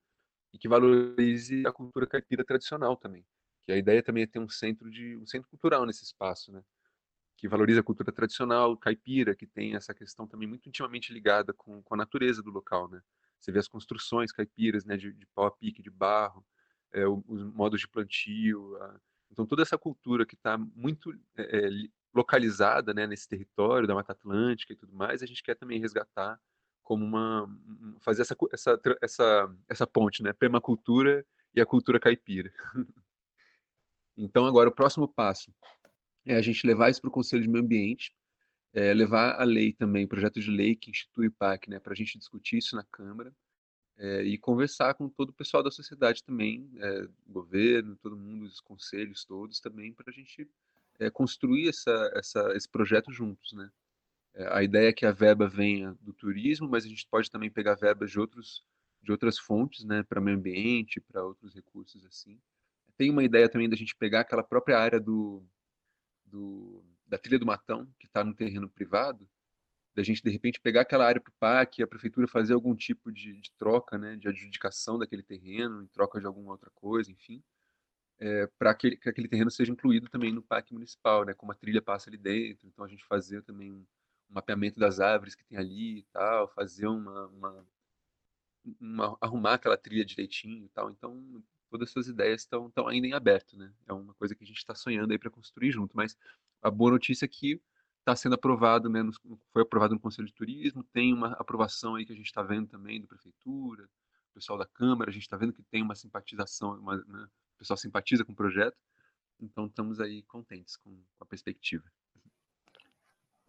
[0.54, 3.26] e que valorize a cultura caipira tradicional também
[3.66, 6.62] que a ideia também é ter um centro de um centro cultural nesse espaço, né?
[7.38, 11.82] Que valoriza a cultura tradicional caipira, que tem essa questão também muito intimamente ligada com,
[11.82, 13.02] com a natureza do local, né?
[13.40, 16.46] Você vê as construções caipiras, né, de, de pau a pique, de barro,
[16.94, 19.00] é, os modos de plantio, a...
[19.30, 21.70] então toda essa cultura que está muito é,
[22.14, 26.40] localizada, né, nesse território da Mata Atlântica e tudo mais, a gente quer também resgatar
[26.84, 27.50] como uma
[28.02, 32.54] fazer essa essa essa, essa ponte, né, permacultura e a cultura caipira.
[34.18, 35.54] Então, agora, o próximo passo
[36.26, 38.16] é a gente levar isso para o Conselho de Meio Ambiente,
[38.74, 41.96] é, levar a lei também, projeto de lei que institui o PAC, né, para a
[41.96, 43.34] gente discutir isso na Câmara
[43.98, 48.60] é, e conversar com todo o pessoal da sociedade também, é, governo, todo mundo, os
[48.60, 50.48] conselhos todos também, para a gente
[51.12, 53.70] construir essa, essa, esse projeto juntos, né?
[54.52, 57.76] A ideia é que a verba venha do turismo, mas a gente pode também pegar
[57.76, 58.64] verbas de outros
[59.04, 62.40] de outras fontes, né, para meio ambiente, para outros recursos assim.
[62.98, 65.44] Tem uma ideia também da gente pegar aquela própria área do,
[66.26, 69.30] do da trilha do Matão, que está no terreno privado,
[69.96, 73.12] da gente de repente pegar aquela área para o parque, a prefeitura fazer algum tipo
[73.12, 77.44] de, de, troca, né, de adjudicação daquele terreno, em troca de alguma outra coisa, enfim,
[78.20, 81.56] é, para que, que, aquele terreno seja incluído também no parque municipal, né, como a
[81.56, 83.86] trilha passa ali dentro, então a gente fazer também um,
[84.30, 87.68] um mapeamento das árvores que tem ali e tal, fazer uma, uma,
[88.80, 93.58] uma, arrumar aquela trilha direitinho e tal, então todas essas ideias estão ainda em aberto,
[93.58, 96.16] né, é uma coisa que a gente está sonhando aí para construir junto, mas
[96.62, 97.60] a boa notícia é que
[97.98, 99.02] está sendo aprovado, né,
[99.52, 102.68] foi aprovado no Conselho de Turismo, tem uma aprovação aí que a gente está vendo
[102.68, 106.78] também da Prefeitura, o pessoal da Câmara, a gente está vendo que tem uma simpatização,
[106.78, 108.78] uma, né, o pessoal simpatiza com o projeto,
[109.42, 111.86] então estamos aí contentes com, com a perspectiva.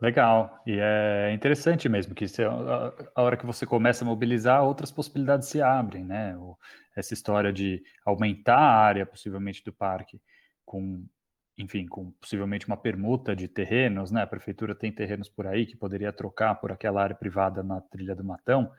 [0.00, 4.90] Legal, e é interessante mesmo que a, a, hora que você começa a mobilizar, outras
[4.90, 6.36] possibilidades se abrem, né?
[6.36, 6.58] O,
[6.94, 10.20] essa história de aumentar a área, possivelmente, do parque
[10.64, 11.04] com
[11.56, 14.22] enfim, com possivelmente uma permuta de terrenos, né?
[14.22, 18.14] A prefeitura tem terrenos por aí que poderia trocar por aquela área privada na trilha
[18.14, 18.72] do Matão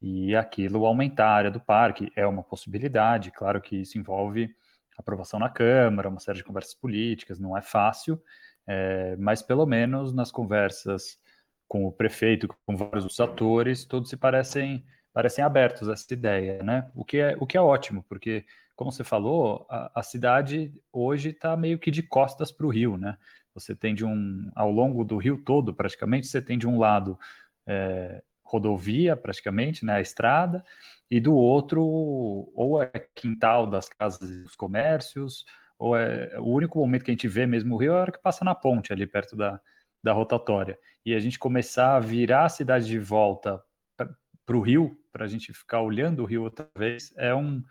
[0.00, 3.30] e aquilo aumentar a área do parque é uma possibilidade.
[3.30, 4.54] Claro que isso envolve
[4.96, 8.22] aprovação na Câmara, uma série de conversas políticas, não é fácil,
[8.66, 11.18] é, mas pelo menos nas conversas
[11.66, 16.62] com o prefeito, com vários dos atores, todos se parecem parecem abertos a essa ideia,
[16.62, 16.90] né?
[16.94, 18.44] O que é o que é ótimo, porque
[18.74, 22.96] como você falou, a, a cidade hoje está meio que de costas para o rio,
[22.96, 23.16] né?
[23.54, 27.18] Você tem de um, ao longo do rio todo, praticamente, você tem de um lado
[27.66, 30.64] é, rodovia, praticamente, né, a estrada,
[31.10, 35.44] e do outro, ou é quintal das casas e dos comércios,
[35.78, 38.12] ou é o único momento que a gente vê mesmo o rio é a hora
[38.12, 39.60] que passa na ponte, ali perto da,
[40.02, 40.78] da rotatória.
[41.04, 43.62] E a gente começar a virar a cidade de volta
[43.96, 47.62] para o rio, para a gente ficar olhando o rio outra vez, é um,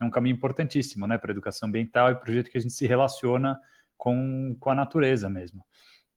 [0.00, 2.60] é um caminho importantíssimo, né, para a educação ambiental e para o jeito que a
[2.60, 3.58] gente se relaciona
[3.96, 5.64] com, com a natureza mesmo.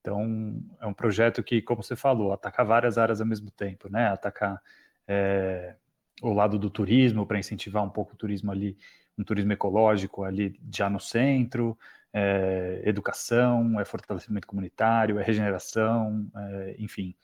[0.02, 4.08] Então, é um projeto que, como você falou, ataca várias áreas ao mesmo tempo, né,
[4.08, 4.62] atacar
[5.08, 5.76] é,
[6.22, 8.78] o lado do turismo, para incentivar um pouco o turismo ali,
[9.17, 11.78] um turismo ecológico ali já no centro,
[12.12, 17.15] é, educação, é fortalecimento comunitário, é regeneração, é, enfim.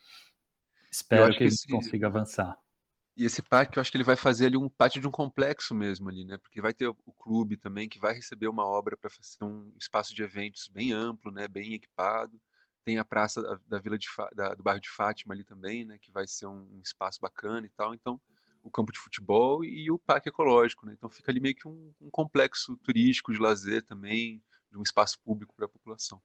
[0.91, 1.67] Espero que, que a gente esse...
[1.67, 2.57] consiga avançar.
[3.19, 5.75] E esse parque, eu acho que ele vai fazer ali um parte de um complexo
[5.75, 6.37] mesmo ali, né?
[6.37, 10.15] Porque vai ter o clube também que vai receber uma obra para fazer um espaço
[10.15, 11.45] de eventos bem amplo, né?
[11.45, 12.39] Bem equipado.
[12.85, 15.97] Tem a praça da, da vila de da, do bairro de Fátima ali também, né?
[15.99, 17.93] Que vai ser um, espaço bacana e tal.
[17.93, 18.21] Então,
[18.63, 20.93] o campo de futebol e o parque ecológico, né?
[20.97, 25.19] Então fica ali meio que um, um complexo turístico de lazer também, de um espaço
[25.25, 26.21] público para a população.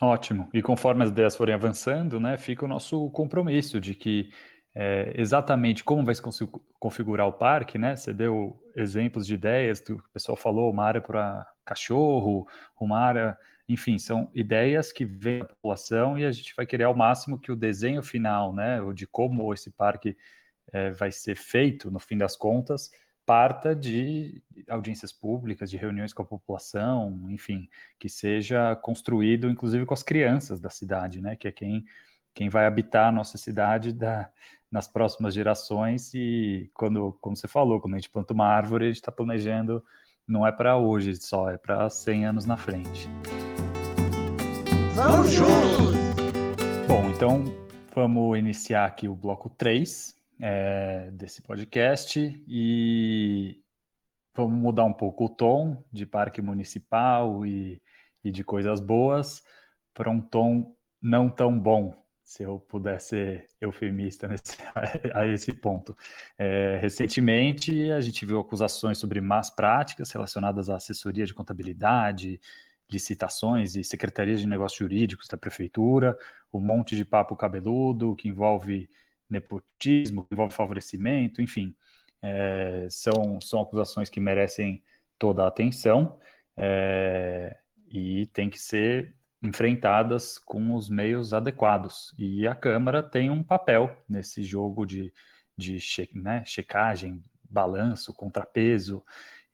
[0.00, 0.48] Ótimo.
[0.54, 4.32] E conforme as ideias forem avançando, né, fica o nosso compromisso de que
[4.74, 6.22] é, exatamente como vai se
[6.78, 7.94] configurar o parque, né?
[7.94, 12.46] Você deu exemplos de ideias, que o pessoal falou, uma área para cachorro,
[12.80, 13.36] uma área,
[13.68, 17.52] enfim, são ideias que vêm da população e a gente vai querer ao máximo que
[17.52, 20.16] o desenho final, né, ou de como esse parque
[20.72, 22.90] é, vai ser feito, no fim das contas,
[23.26, 29.94] parta de audiências públicas, de reuniões com a população, enfim, que seja construído, inclusive com
[29.94, 31.84] as crianças da cidade, né, que é quem
[32.34, 34.28] quem vai habitar a nossa cidade da,
[34.70, 38.88] nas próximas gerações e quando, como você falou, quando a gente planta uma árvore, a
[38.88, 39.84] gente está planejando,
[40.26, 43.08] não é para hoje só, é para 100 anos na frente.
[44.94, 45.94] Vamos juntos!
[46.88, 47.44] Bom, então
[47.94, 52.18] vamos iniciar aqui o bloco 3 é, desse podcast
[52.48, 53.60] e
[54.34, 57.80] vamos mudar um pouco o tom de parque municipal e,
[58.24, 59.42] e de coisas boas
[59.92, 62.01] para um tom não tão bom,
[62.32, 64.56] se eu puder ser eufemista nesse,
[65.12, 65.94] a esse ponto.
[66.38, 72.40] É, recentemente, a gente viu acusações sobre más práticas relacionadas à assessoria de contabilidade,
[72.90, 76.16] licitações e secretarias de negócios jurídicos da prefeitura,
[76.50, 78.88] um monte de papo cabeludo que envolve
[79.28, 81.76] nepotismo, que envolve favorecimento, enfim,
[82.22, 84.82] é, são, são acusações que merecem
[85.18, 86.18] toda a atenção
[86.56, 92.14] é, e tem que ser enfrentadas com os meios adequados.
[92.16, 95.12] E a Câmara tem um papel nesse jogo de,
[95.56, 99.04] de che, né, checagem, balanço, contrapeso.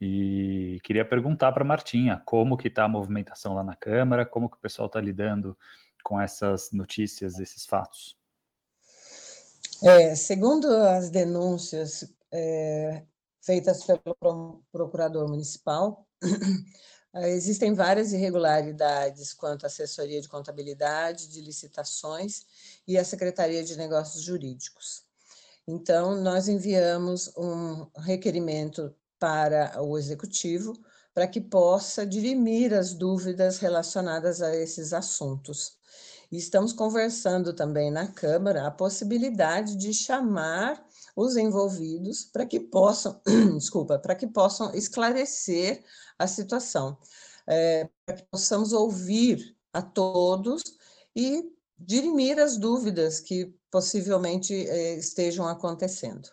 [0.01, 4.57] E queria perguntar para Martinha como que está a movimentação lá na Câmara, como que
[4.57, 5.57] o pessoal está lidando
[6.05, 8.17] com essas notícias, esses fatos.
[9.83, 13.03] É, segundo as denúncias é,
[13.41, 16.07] feitas pelo procurador municipal,
[17.23, 22.45] existem várias irregularidades quanto à assessoria de contabilidade, de licitações
[22.87, 25.03] e a Secretaria de Negócios Jurídicos.
[25.67, 30.79] Então, nós enviamos um requerimento para o Executivo
[31.13, 35.77] para que possa dirimir as dúvidas relacionadas a esses assuntos.
[36.31, 40.88] Estamos conversando também na Câmara a possibilidade de chamar
[41.19, 43.21] os envolvidos para que possam,
[43.59, 45.83] desculpa, para que possam esclarecer
[46.17, 46.97] a situação,
[47.45, 50.63] é, para que possamos ouvir a todos
[51.17, 56.29] e dirimir as dúvidas que possivelmente é, estejam acontecendo.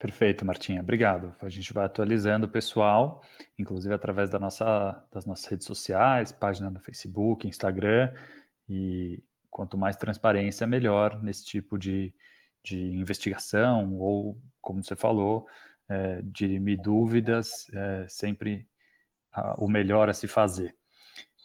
[0.00, 0.80] Perfeito, Martinha.
[0.80, 1.34] Obrigado.
[1.40, 3.22] A gente vai atualizando o pessoal,
[3.56, 8.12] inclusive através da nossa, das nossas redes sociais, página no Facebook, Instagram,
[8.68, 12.12] e quanto mais transparência, melhor nesse tipo de,
[12.62, 15.46] de investigação, ou, como você falou,
[15.88, 18.66] é, dirimir dúvidas, é, sempre
[19.56, 20.74] o melhor a se fazer.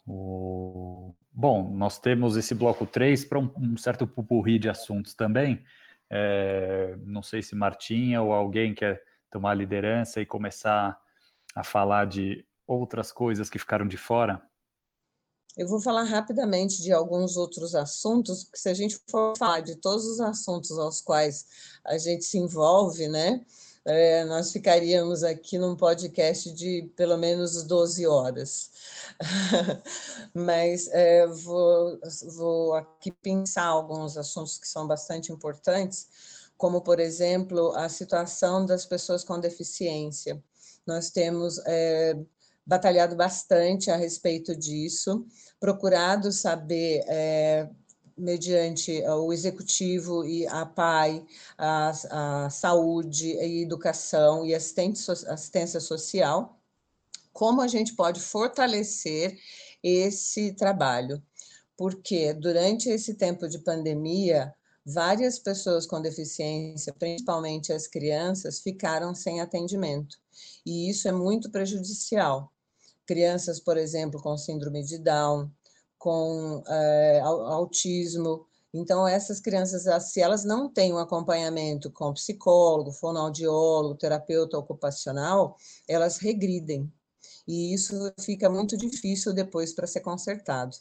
[0.06, 1.14] O...
[1.32, 5.64] Bom, nós temos esse bloco 3 para um, um, certo pupurri de assuntos também.
[6.10, 10.98] É, não sei se Martinha ou alguém quer tomar a liderança e começar
[11.54, 14.42] a falar de outras coisas que ficaram de fora.
[15.56, 19.76] Eu vou falar rapidamente de alguns outros assuntos, porque se a gente for falar de
[19.76, 21.46] todos os assuntos aos quais
[21.84, 23.44] a gente se envolve, né,
[23.84, 28.70] é, nós ficaríamos aqui num podcast de pelo menos 12 horas.
[30.32, 32.00] Mas é, vou,
[32.34, 36.08] vou aqui pensar alguns assuntos que são bastante importantes,
[36.56, 40.42] como, por exemplo, a situação das pessoas com deficiência.
[40.86, 42.16] Nós temos é,
[42.66, 45.26] batalhado bastante a respeito disso,
[45.60, 47.68] procurado saber é,
[48.16, 51.24] mediante eh, o executivo e a PAI,
[51.58, 51.92] a,
[52.44, 56.60] a saúde e educação e assistência social,
[57.32, 59.38] como a gente pode fortalecer
[59.82, 61.22] esse trabalho.
[61.76, 64.54] Porque durante esse tempo de pandemia,
[64.86, 70.16] várias pessoas com deficiência, principalmente as crianças, ficaram sem atendimento.
[70.64, 72.53] E isso é muito prejudicial.
[73.06, 75.50] Crianças, por exemplo, com síndrome de Down,
[75.98, 78.46] com é, autismo.
[78.72, 85.56] Então, essas crianças, se elas não têm um acompanhamento com psicólogo, fonoaudiólogo, terapeuta ocupacional,
[85.88, 86.92] elas regridem.
[87.46, 90.76] E isso fica muito difícil depois para ser consertado.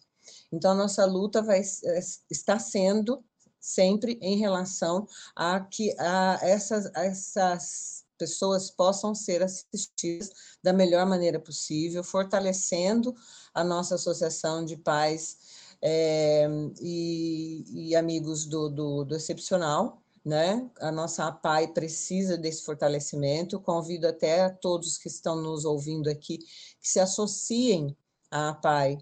[0.51, 1.99] Então, a nossa luta vai eh,
[2.29, 3.23] está sendo
[3.59, 10.31] sempre em relação a que a essas, essas pessoas possam ser assistidas
[10.63, 13.13] da melhor maneira possível, fortalecendo
[13.53, 15.37] a nossa associação de pais
[15.81, 16.47] é,
[16.81, 20.69] e, e, amigos do, do, do Excepcional, né?
[20.79, 23.59] A nossa APAI precisa desse fortalecimento.
[23.59, 27.95] Convido até a todos que estão nos ouvindo aqui que se associem
[28.31, 28.97] à APAI,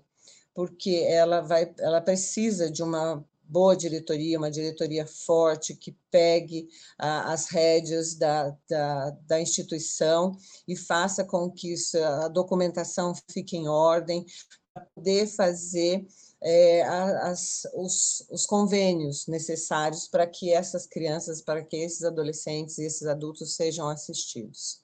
[0.53, 7.33] porque ela vai, ela precisa de uma boa diretoria, uma diretoria forte que pegue ah,
[7.33, 13.67] as rédeas da, da, da, instituição e faça com que isso, a documentação fique em
[13.67, 14.25] ordem,
[14.73, 16.07] para poder fazer
[16.41, 22.85] é, as, os, os convênios necessários para que essas crianças, para que esses adolescentes e
[22.85, 24.79] esses adultos sejam assistidos.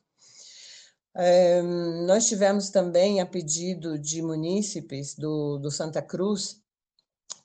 [1.15, 1.61] É,
[2.05, 6.61] nós tivemos também, a pedido de munícipes do, do Santa Cruz,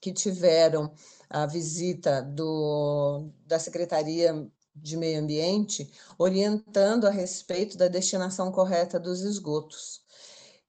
[0.01, 0.93] que tiveram
[1.31, 9.21] a visita do, da Secretaria de Meio Ambiente, orientando a respeito da destinação correta dos
[9.21, 10.03] esgotos.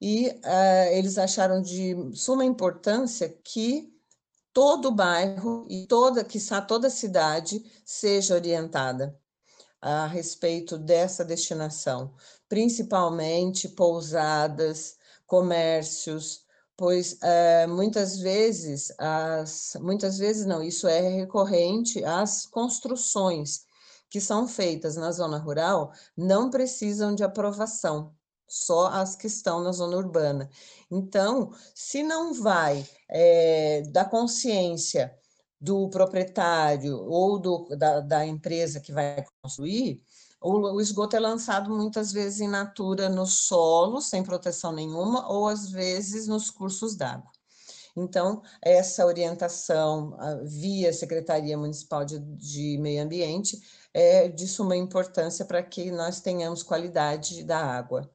[0.00, 3.92] E uh, eles acharam de suma importância que
[4.52, 9.18] todo bairro e toda, quiçá toda cidade seja orientada
[9.80, 12.14] a respeito dessa destinação,
[12.48, 14.96] principalmente pousadas,
[15.26, 16.43] comércios,
[16.76, 23.64] pois é, muitas vezes, as, muitas vezes não, isso é recorrente às construções
[24.10, 28.14] que são feitas na zona rural, não precisam de aprovação,
[28.48, 30.48] só as que estão na zona urbana.
[30.90, 35.12] Então, se não vai é, da consciência
[35.60, 40.02] do proprietário ou do, da, da empresa que vai construir,
[40.44, 45.70] o, esgoto é lançado muitas vezes in natura no solo, sem proteção nenhuma, ou às
[45.70, 47.30] vezes nos cursos d'água.
[47.96, 53.58] Então, essa orientação via Secretaria Municipal de, de, Meio Ambiente
[53.92, 58.10] é de suma importância para que nós tenhamos qualidade da água.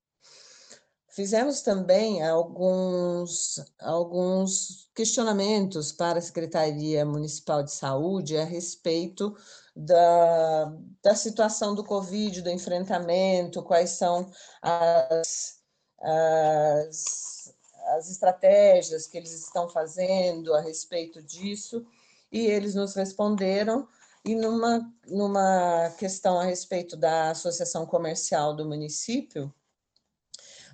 [1.11, 9.36] Fizemos também alguns, alguns questionamentos para a Secretaria Municipal de Saúde a respeito
[9.80, 14.30] da, da situação do Covid, do enfrentamento, quais são
[14.61, 15.59] as,
[16.01, 17.55] as,
[17.95, 21.86] as estratégias que eles estão fazendo a respeito disso,
[22.30, 23.88] e eles nos responderam.
[24.25, 29.53] E numa, numa questão a respeito da associação comercial do município,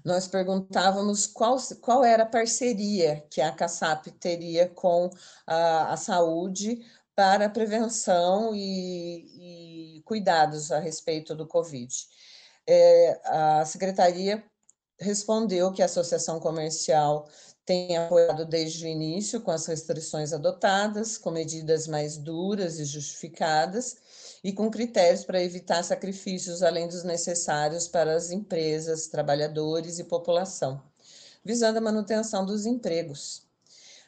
[0.03, 5.11] nós perguntávamos qual, qual era a parceria que a CASAP teria com
[5.45, 6.83] a, a saúde
[7.15, 11.93] para prevenção e, e, cuidados a respeito do Covid.
[12.67, 14.43] É, a secretaria
[14.99, 17.27] respondeu que a associação comercial
[17.65, 23.97] tem apoiado desde o início com as restrições adotadas, com medidas mais duras e justificadas,
[24.43, 30.79] e com critérios para evitar sacrifícios além dos necessários para as empresas, trabalhadores e população,
[31.43, 33.44] visando a manutenção dos empregos,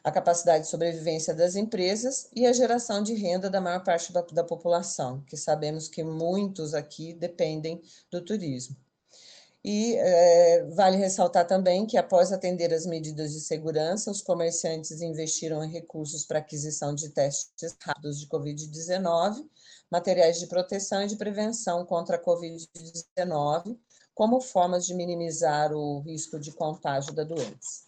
[0.07, 4.21] a capacidade de sobrevivência das empresas e a geração de renda da maior parte da,
[4.21, 8.77] da população, que sabemos que muitos aqui dependem do turismo.
[9.65, 15.61] E é, vale ressaltar também que, após atender as medidas de segurança, os comerciantes investiram
[15.61, 19.45] em recursos para aquisição de testes rápidos de Covid-19,
[19.91, 23.77] materiais de proteção e de prevenção contra a Covid-19,
[24.15, 27.86] como formas de minimizar o risco de contágio da doença.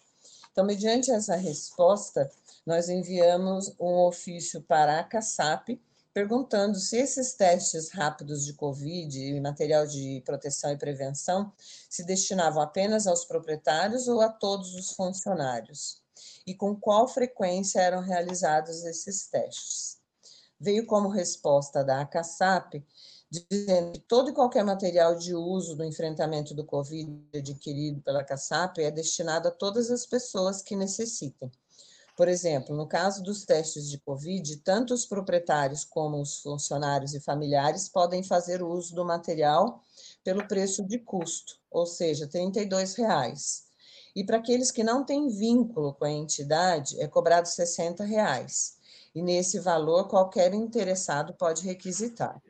[0.51, 2.29] Então, mediante essa resposta,
[2.65, 5.81] nós enviamos um ofício para a CASAP,
[6.13, 11.53] perguntando se esses testes rápidos de Covid e material de proteção e prevenção
[11.89, 16.01] se destinavam apenas aos proprietários ou a todos os funcionários,
[16.45, 19.99] e com qual frequência eram realizados esses testes?
[20.59, 22.83] Veio como resposta da ACASAP,
[23.29, 28.79] dizendo que todo e qualquer material de uso do enfrentamento do Covid adquirido pela CASAP
[28.79, 31.51] é destinado a todas as pessoas que necessitem.
[32.17, 37.19] Por exemplo, no caso dos testes de Covid, tanto os proprietários como os funcionários e
[37.19, 39.83] familiares podem fazer uso do material
[40.23, 43.63] pelo preço de custo, ou seja, 32 reais.
[44.15, 48.03] E para aqueles que não têm vínculo com a entidade, é cobrado R$ 60.
[48.03, 48.79] Reais
[49.13, 52.41] e nesse valor qualquer interessado pode requisitar.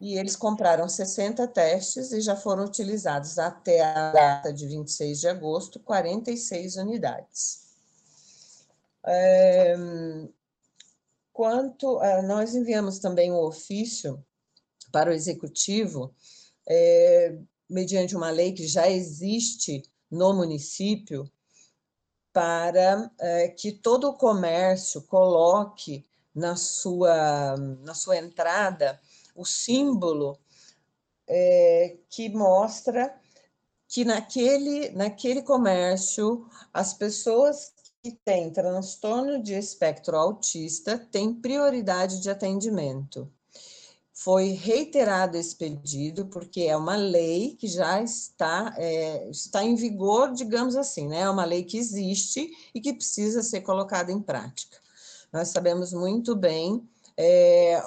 [0.00, 5.28] E eles compraram 60 testes e já foram utilizados até a data de 26 de
[5.28, 7.66] agosto, 46 unidades.
[9.04, 9.74] É,
[11.32, 14.22] quanto a, nós enviamos também um ofício
[14.92, 16.14] para o executivo,
[16.68, 17.38] é,
[17.68, 21.30] mediante uma lei que já existe no município,
[22.32, 29.00] para é, que todo o comércio coloque na sua, na sua entrada
[29.36, 30.38] o símbolo
[31.28, 33.14] é, que mostra
[33.88, 37.72] que naquele, naquele comércio as pessoas
[38.02, 43.30] que têm transtorno de espectro autista têm prioridade de atendimento
[44.16, 50.32] foi reiterado esse pedido, porque é uma lei que já está, é, está em vigor,
[50.32, 51.20] digamos assim, né?
[51.20, 54.78] É uma lei que existe e que precisa ser colocada em prática.
[55.30, 57.82] Nós sabemos muito bem é,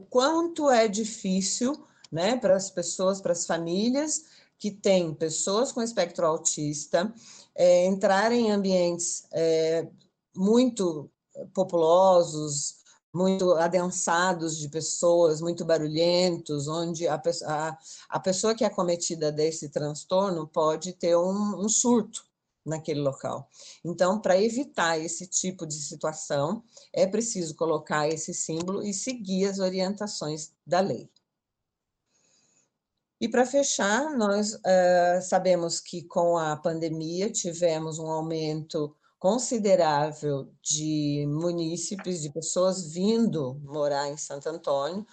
[0.00, 4.24] o quanto é difícil né, para as pessoas, para as famílias
[4.58, 7.12] que têm pessoas com espectro autista,
[7.54, 9.86] é, entrar em ambientes é,
[10.34, 11.10] muito
[11.52, 12.76] populosos,
[13.12, 17.78] muito adensados de pessoas, muito barulhentos, onde a, a,
[18.08, 22.29] a pessoa que é acometida desse transtorno pode ter um, um surto
[22.64, 23.48] naquele local.
[23.84, 29.58] Então, para evitar esse tipo de situação, é preciso colocar esse símbolo e seguir as
[29.58, 31.10] orientações da lei.
[33.20, 41.26] E para fechar, nós uh, sabemos que com a pandemia tivemos um aumento considerável de
[41.28, 45.06] munícipes, de pessoas vindo morar em Santo Antônio,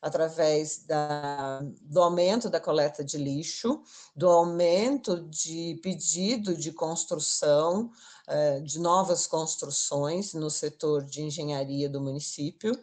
[0.00, 3.82] através da, do aumento da coleta de lixo,
[4.16, 7.90] do aumento de pedido de construção,
[8.26, 12.78] eh, de novas construções no setor de engenharia do município.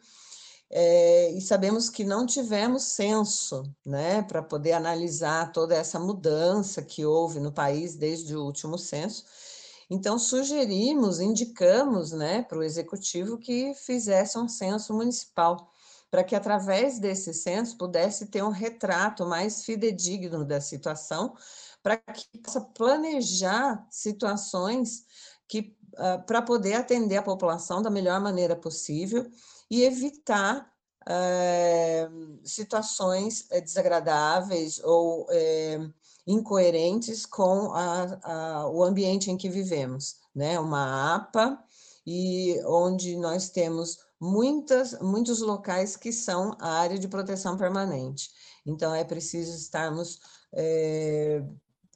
[0.70, 7.06] É, e sabemos que não tivemos censo, né, para poder analisar toda essa mudança que
[7.06, 9.24] houve no país desde o último censo,
[9.90, 15.72] então, sugerimos, indicamos né, para o executivo que fizesse um censo municipal,
[16.10, 21.36] para que através desse censo pudesse ter um retrato mais fidedigno da situação,
[21.84, 25.06] para que possa planejar situações
[25.48, 29.30] que uh, para poder atender a população da melhor maneira possível
[29.70, 30.72] e evitar
[31.04, 35.80] uh, situações uh, desagradáveis ou eh,
[36.26, 40.60] incoerentes com a, a, o ambiente em que vivemos, né?
[40.60, 41.58] Uma APA
[42.06, 48.30] e onde nós temos muitas, muitos locais que são a área de proteção permanente.
[48.66, 50.20] Então, é preciso estarmos
[50.54, 51.44] é,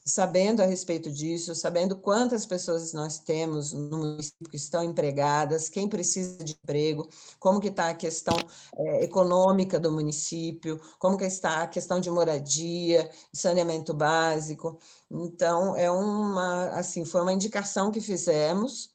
[0.05, 5.87] sabendo a respeito disso, sabendo quantas pessoas nós temos no município que estão empregadas, quem
[5.87, 7.07] precisa de emprego,
[7.39, 8.35] como que está a questão
[8.77, 14.79] é, econômica do município, como que está a questão de moradia, saneamento básico.
[15.09, 18.90] Então, é uma, assim, foi uma indicação que fizemos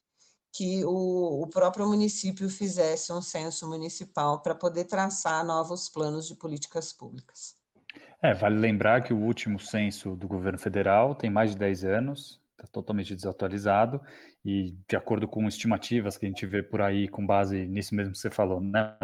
[0.57, 6.35] que o, o próprio município fizesse um censo municipal para poder traçar novos planos de
[6.35, 7.55] políticas públicas.
[8.23, 12.41] É, vale lembrar que o último censo do governo federal tem mais de 10 anos,
[12.53, 14.01] está totalmente desatualizado,
[14.43, 18.13] e de acordo com estimativas que a gente vê por aí, com base nisso mesmo
[18.13, 18.97] que você falou, né,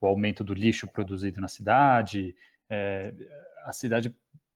[0.00, 2.36] o aumento do lixo produzido na cidade,
[2.68, 3.14] é,
[3.64, 4.14] a cidade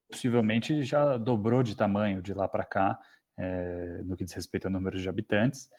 [0.09, 2.99] possivelmente já dobrou de tamanho de lá para cá,
[3.37, 5.69] é, no que diz respeito ao número de habitantes,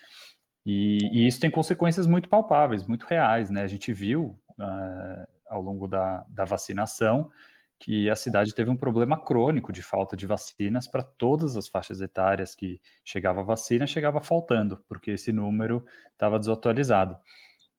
[0.66, 3.62] e, e, isso tem consequências muito palpáveis, muito reais, né?
[3.62, 7.30] A gente viu uh, ao longo da, da vacinação
[7.78, 12.00] que a cidade teve um problema crônico de falta de vacinas para todas as faixas
[12.00, 17.16] etárias que chegava a vacina, chegava faltando, porque esse número estava desatualizado.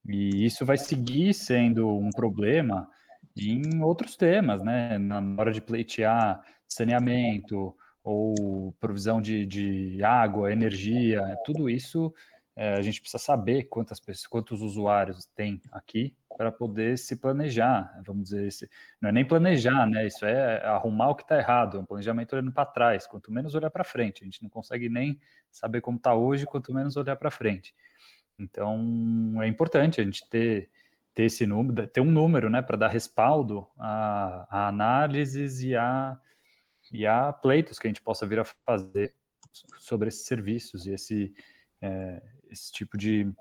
[0.07, 2.87] E isso vai seguir sendo um problema
[3.37, 4.97] em outros temas, né?
[4.97, 12.13] Na hora de pleitear saneamento ou provisão de, de água, energia, tudo isso
[12.59, 18.01] é, a gente precisa saber quantas pessoas, quantos usuários tem aqui para poder se planejar,
[18.03, 20.07] vamos dizer, esse, não é nem planejar, né?
[20.07, 23.53] Isso é arrumar o que está errado, é um planejamento olhando para trás, quanto menos
[23.53, 25.19] olhar para frente, a gente não consegue nem
[25.51, 27.75] saber como está hoje, quanto menos olhar para frente.
[28.39, 30.69] Então é importante a gente ter
[31.13, 36.19] ter esse número, ter um número, né, para dar respaldo a, a análises e a
[36.91, 39.13] e a pleitos que a gente possa vir a fazer
[39.79, 41.33] sobre esses serviços e esse
[41.81, 42.21] é,
[42.51, 43.31] esse tipo de,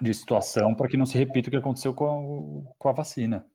[0.00, 3.46] de situação para que não se repita o que aconteceu com a, com a vacina.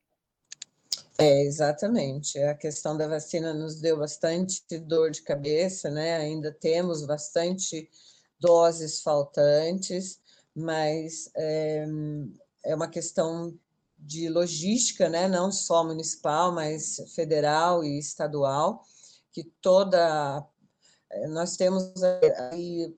[1.18, 2.38] É, exatamente.
[2.40, 6.18] A questão da vacina nos deu bastante dor de cabeça, né?
[6.18, 7.90] Ainda temos bastante
[8.40, 10.20] doses faltantes,
[10.54, 11.86] mas é,
[12.66, 13.58] é uma questão
[13.98, 15.28] de logística, né?
[15.28, 18.84] Não só municipal, mas federal e estadual,
[19.32, 20.46] que toda
[21.30, 22.04] nós temos
[22.52, 22.94] aí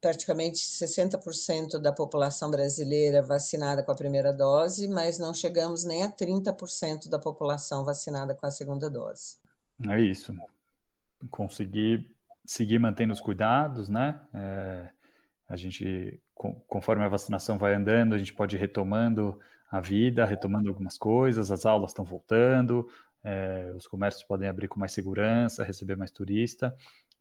[0.00, 6.10] praticamente 60% da população brasileira vacinada com a primeira dose, mas não chegamos nem a
[6.10, 9.36] 30% da população vacinada com a segunda dose.
[9.88, 10.34] É isso.
[11.30, 12.08] Conseguir
[12.44, 14.20] seguir mantendo os cuidados, né?
[14.32, 14.88] É,
[15.48, 16.20] a gente,
[16.66, 19.38] conforme a vacinação vai andando, a gente pode ir retomando
[19.70, 22.88] a vida, retomando algumas coisas, as aulas estão voltando,
[23.24, 26.76] é, os comércios podem abrir com mais segurança, receber mais turista,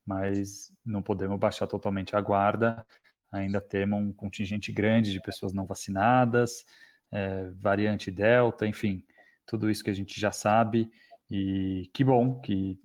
[0.06, 2.86] mas não podemos baixar totalmente a guarda.
[3.32, 6.66] Ainda temos um contingente grande de pessoas não vacinadas,
[7.12, 9.04] é, variante Delta, enfim,
[9.46, 10.92] tudo isso que a gente já sabe.
[11.30, 12.80] E que bom que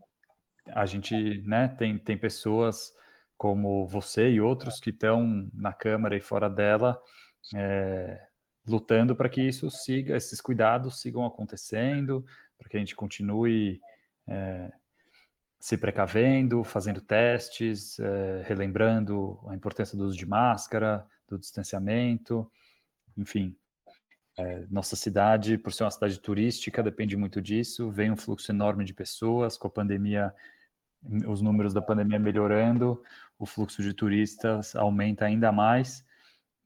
[0.68, 2.92] a gente né, tem, tem pessoas
[3.36, 7.00] como você e outros que estão na Câmara e fora dela,
[7.54, 8.20] é,
[8.66, 12.24] lutando para que isso siga, esses cuidados sigam acontecendo,
[12.58, 13.80] para que a gente continue
[14.28, 14.70] é,
[15.61, 22.50] se precavendo, fazendo testes, é, relembrando a importância do uso de máscara, do distanciamento,
[23.16, 23.54] enfim.
[24.38, 27.90] É, nossa cidade, por ser uma cidade turística, depende muito disso.
[27.90, 30.32] Vem um fluxo enorme de pessoas, com a pandemia,
[31.26, 33.02] os números da pandemia melhorando,
[33.38, 36.04] o fluxo de turistas aumenta ainda mais,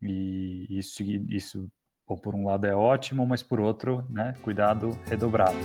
[0.03, 1.71] e isso, isso
[2.07, 5.57] por um lado é ótimo, mas por outro, né, cuidado redobrado.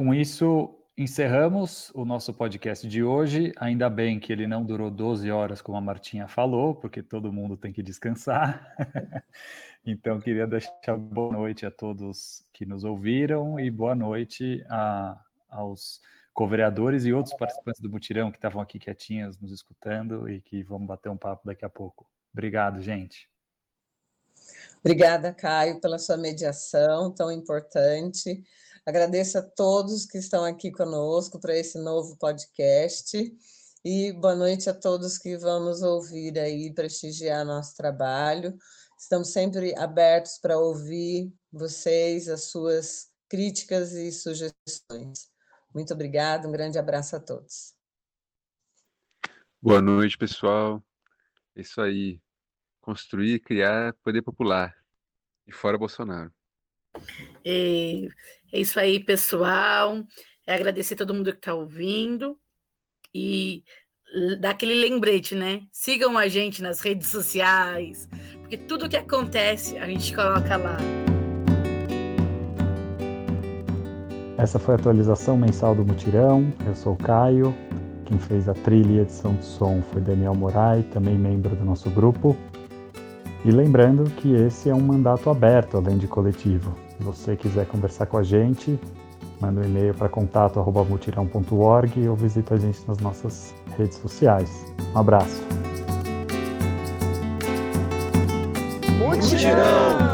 [0.00, 3.52] Com isso encerramos o nosso podcast de hoje.
[3.58, 7.54] Ainda bem que ele não durou 12 horas, como a Martinha falou, porque todo mundo
[7.54, 8.74] tem que descansar.
[9.84, 16.00] então, queria deixar boa noite a todos que nos ouviram e boa noite a, aos
[16.32, 20.86] co-vereadores e outros participantes do mutirão que estavam aqui quietinhos nos escutando e que vão
[20.86, 22.06] bater um papo daqui a pouco.
[22.32, 23.28] Obrigado, gente.
[24.82, 28.42] Obrigada, Caio, pela sua mediação tão importante.
[28.90, 33.16] Agradeço a todos que estão aqui conosco para esse novo podcast.
[33.84, 38.58] E boa noite a todos que vão nos ouvir aí, prestigiar nosso trabalho.
[38.98, 45.30] Estamos sempre abertos para ouvir vocês, as suas críticas e sugestões.
[45.72, 47.72] Muito obrigada, um grande abraço a todos.
[49.62, 50.82] Boa noite, pessoal.
[51.54, 52.20] É isso aí.
[52.80, 54.74] Construir, criar poder popular.
[55.46, 56.34] E fora Bolsonaro.
[57.44, 58.08] É,
[58.52, 60.02] é isso aí, pessoal.
[60.46, 62.36] É agradecer todo mundo que está ouvindo
[63.14, 63.62] e
[64.40, 65.62] dar aquele lembrete, né?
[65.72, 68.08] Sigam a gente nas redes sociais,
[68.40, 70.76] porque tudo que acontece a gente coloca lá.
[74.36, 76.52] Essa foi a atualização mensal do Mutirão.
[76.66, 77.54] Eu sou o Caio.
[78.06, 81.88] Quem fez a trilha e edição de som foi Daniel Morai, também membro do nosso
[81.90, 82.36] grupo.
[83.44, 86.74] E lembrando que esse é um mandato aberto, além de coletivo.
[86.96, 88.78] Se você quiser conversar com a gente,
[89.40, 94.66] manda um e-mail para contato.mutirão.org ou visita a gente nas nossas redes sociais.
[94.94, 95.42] Um abraço.
[98.98, 100.09] Mutirão!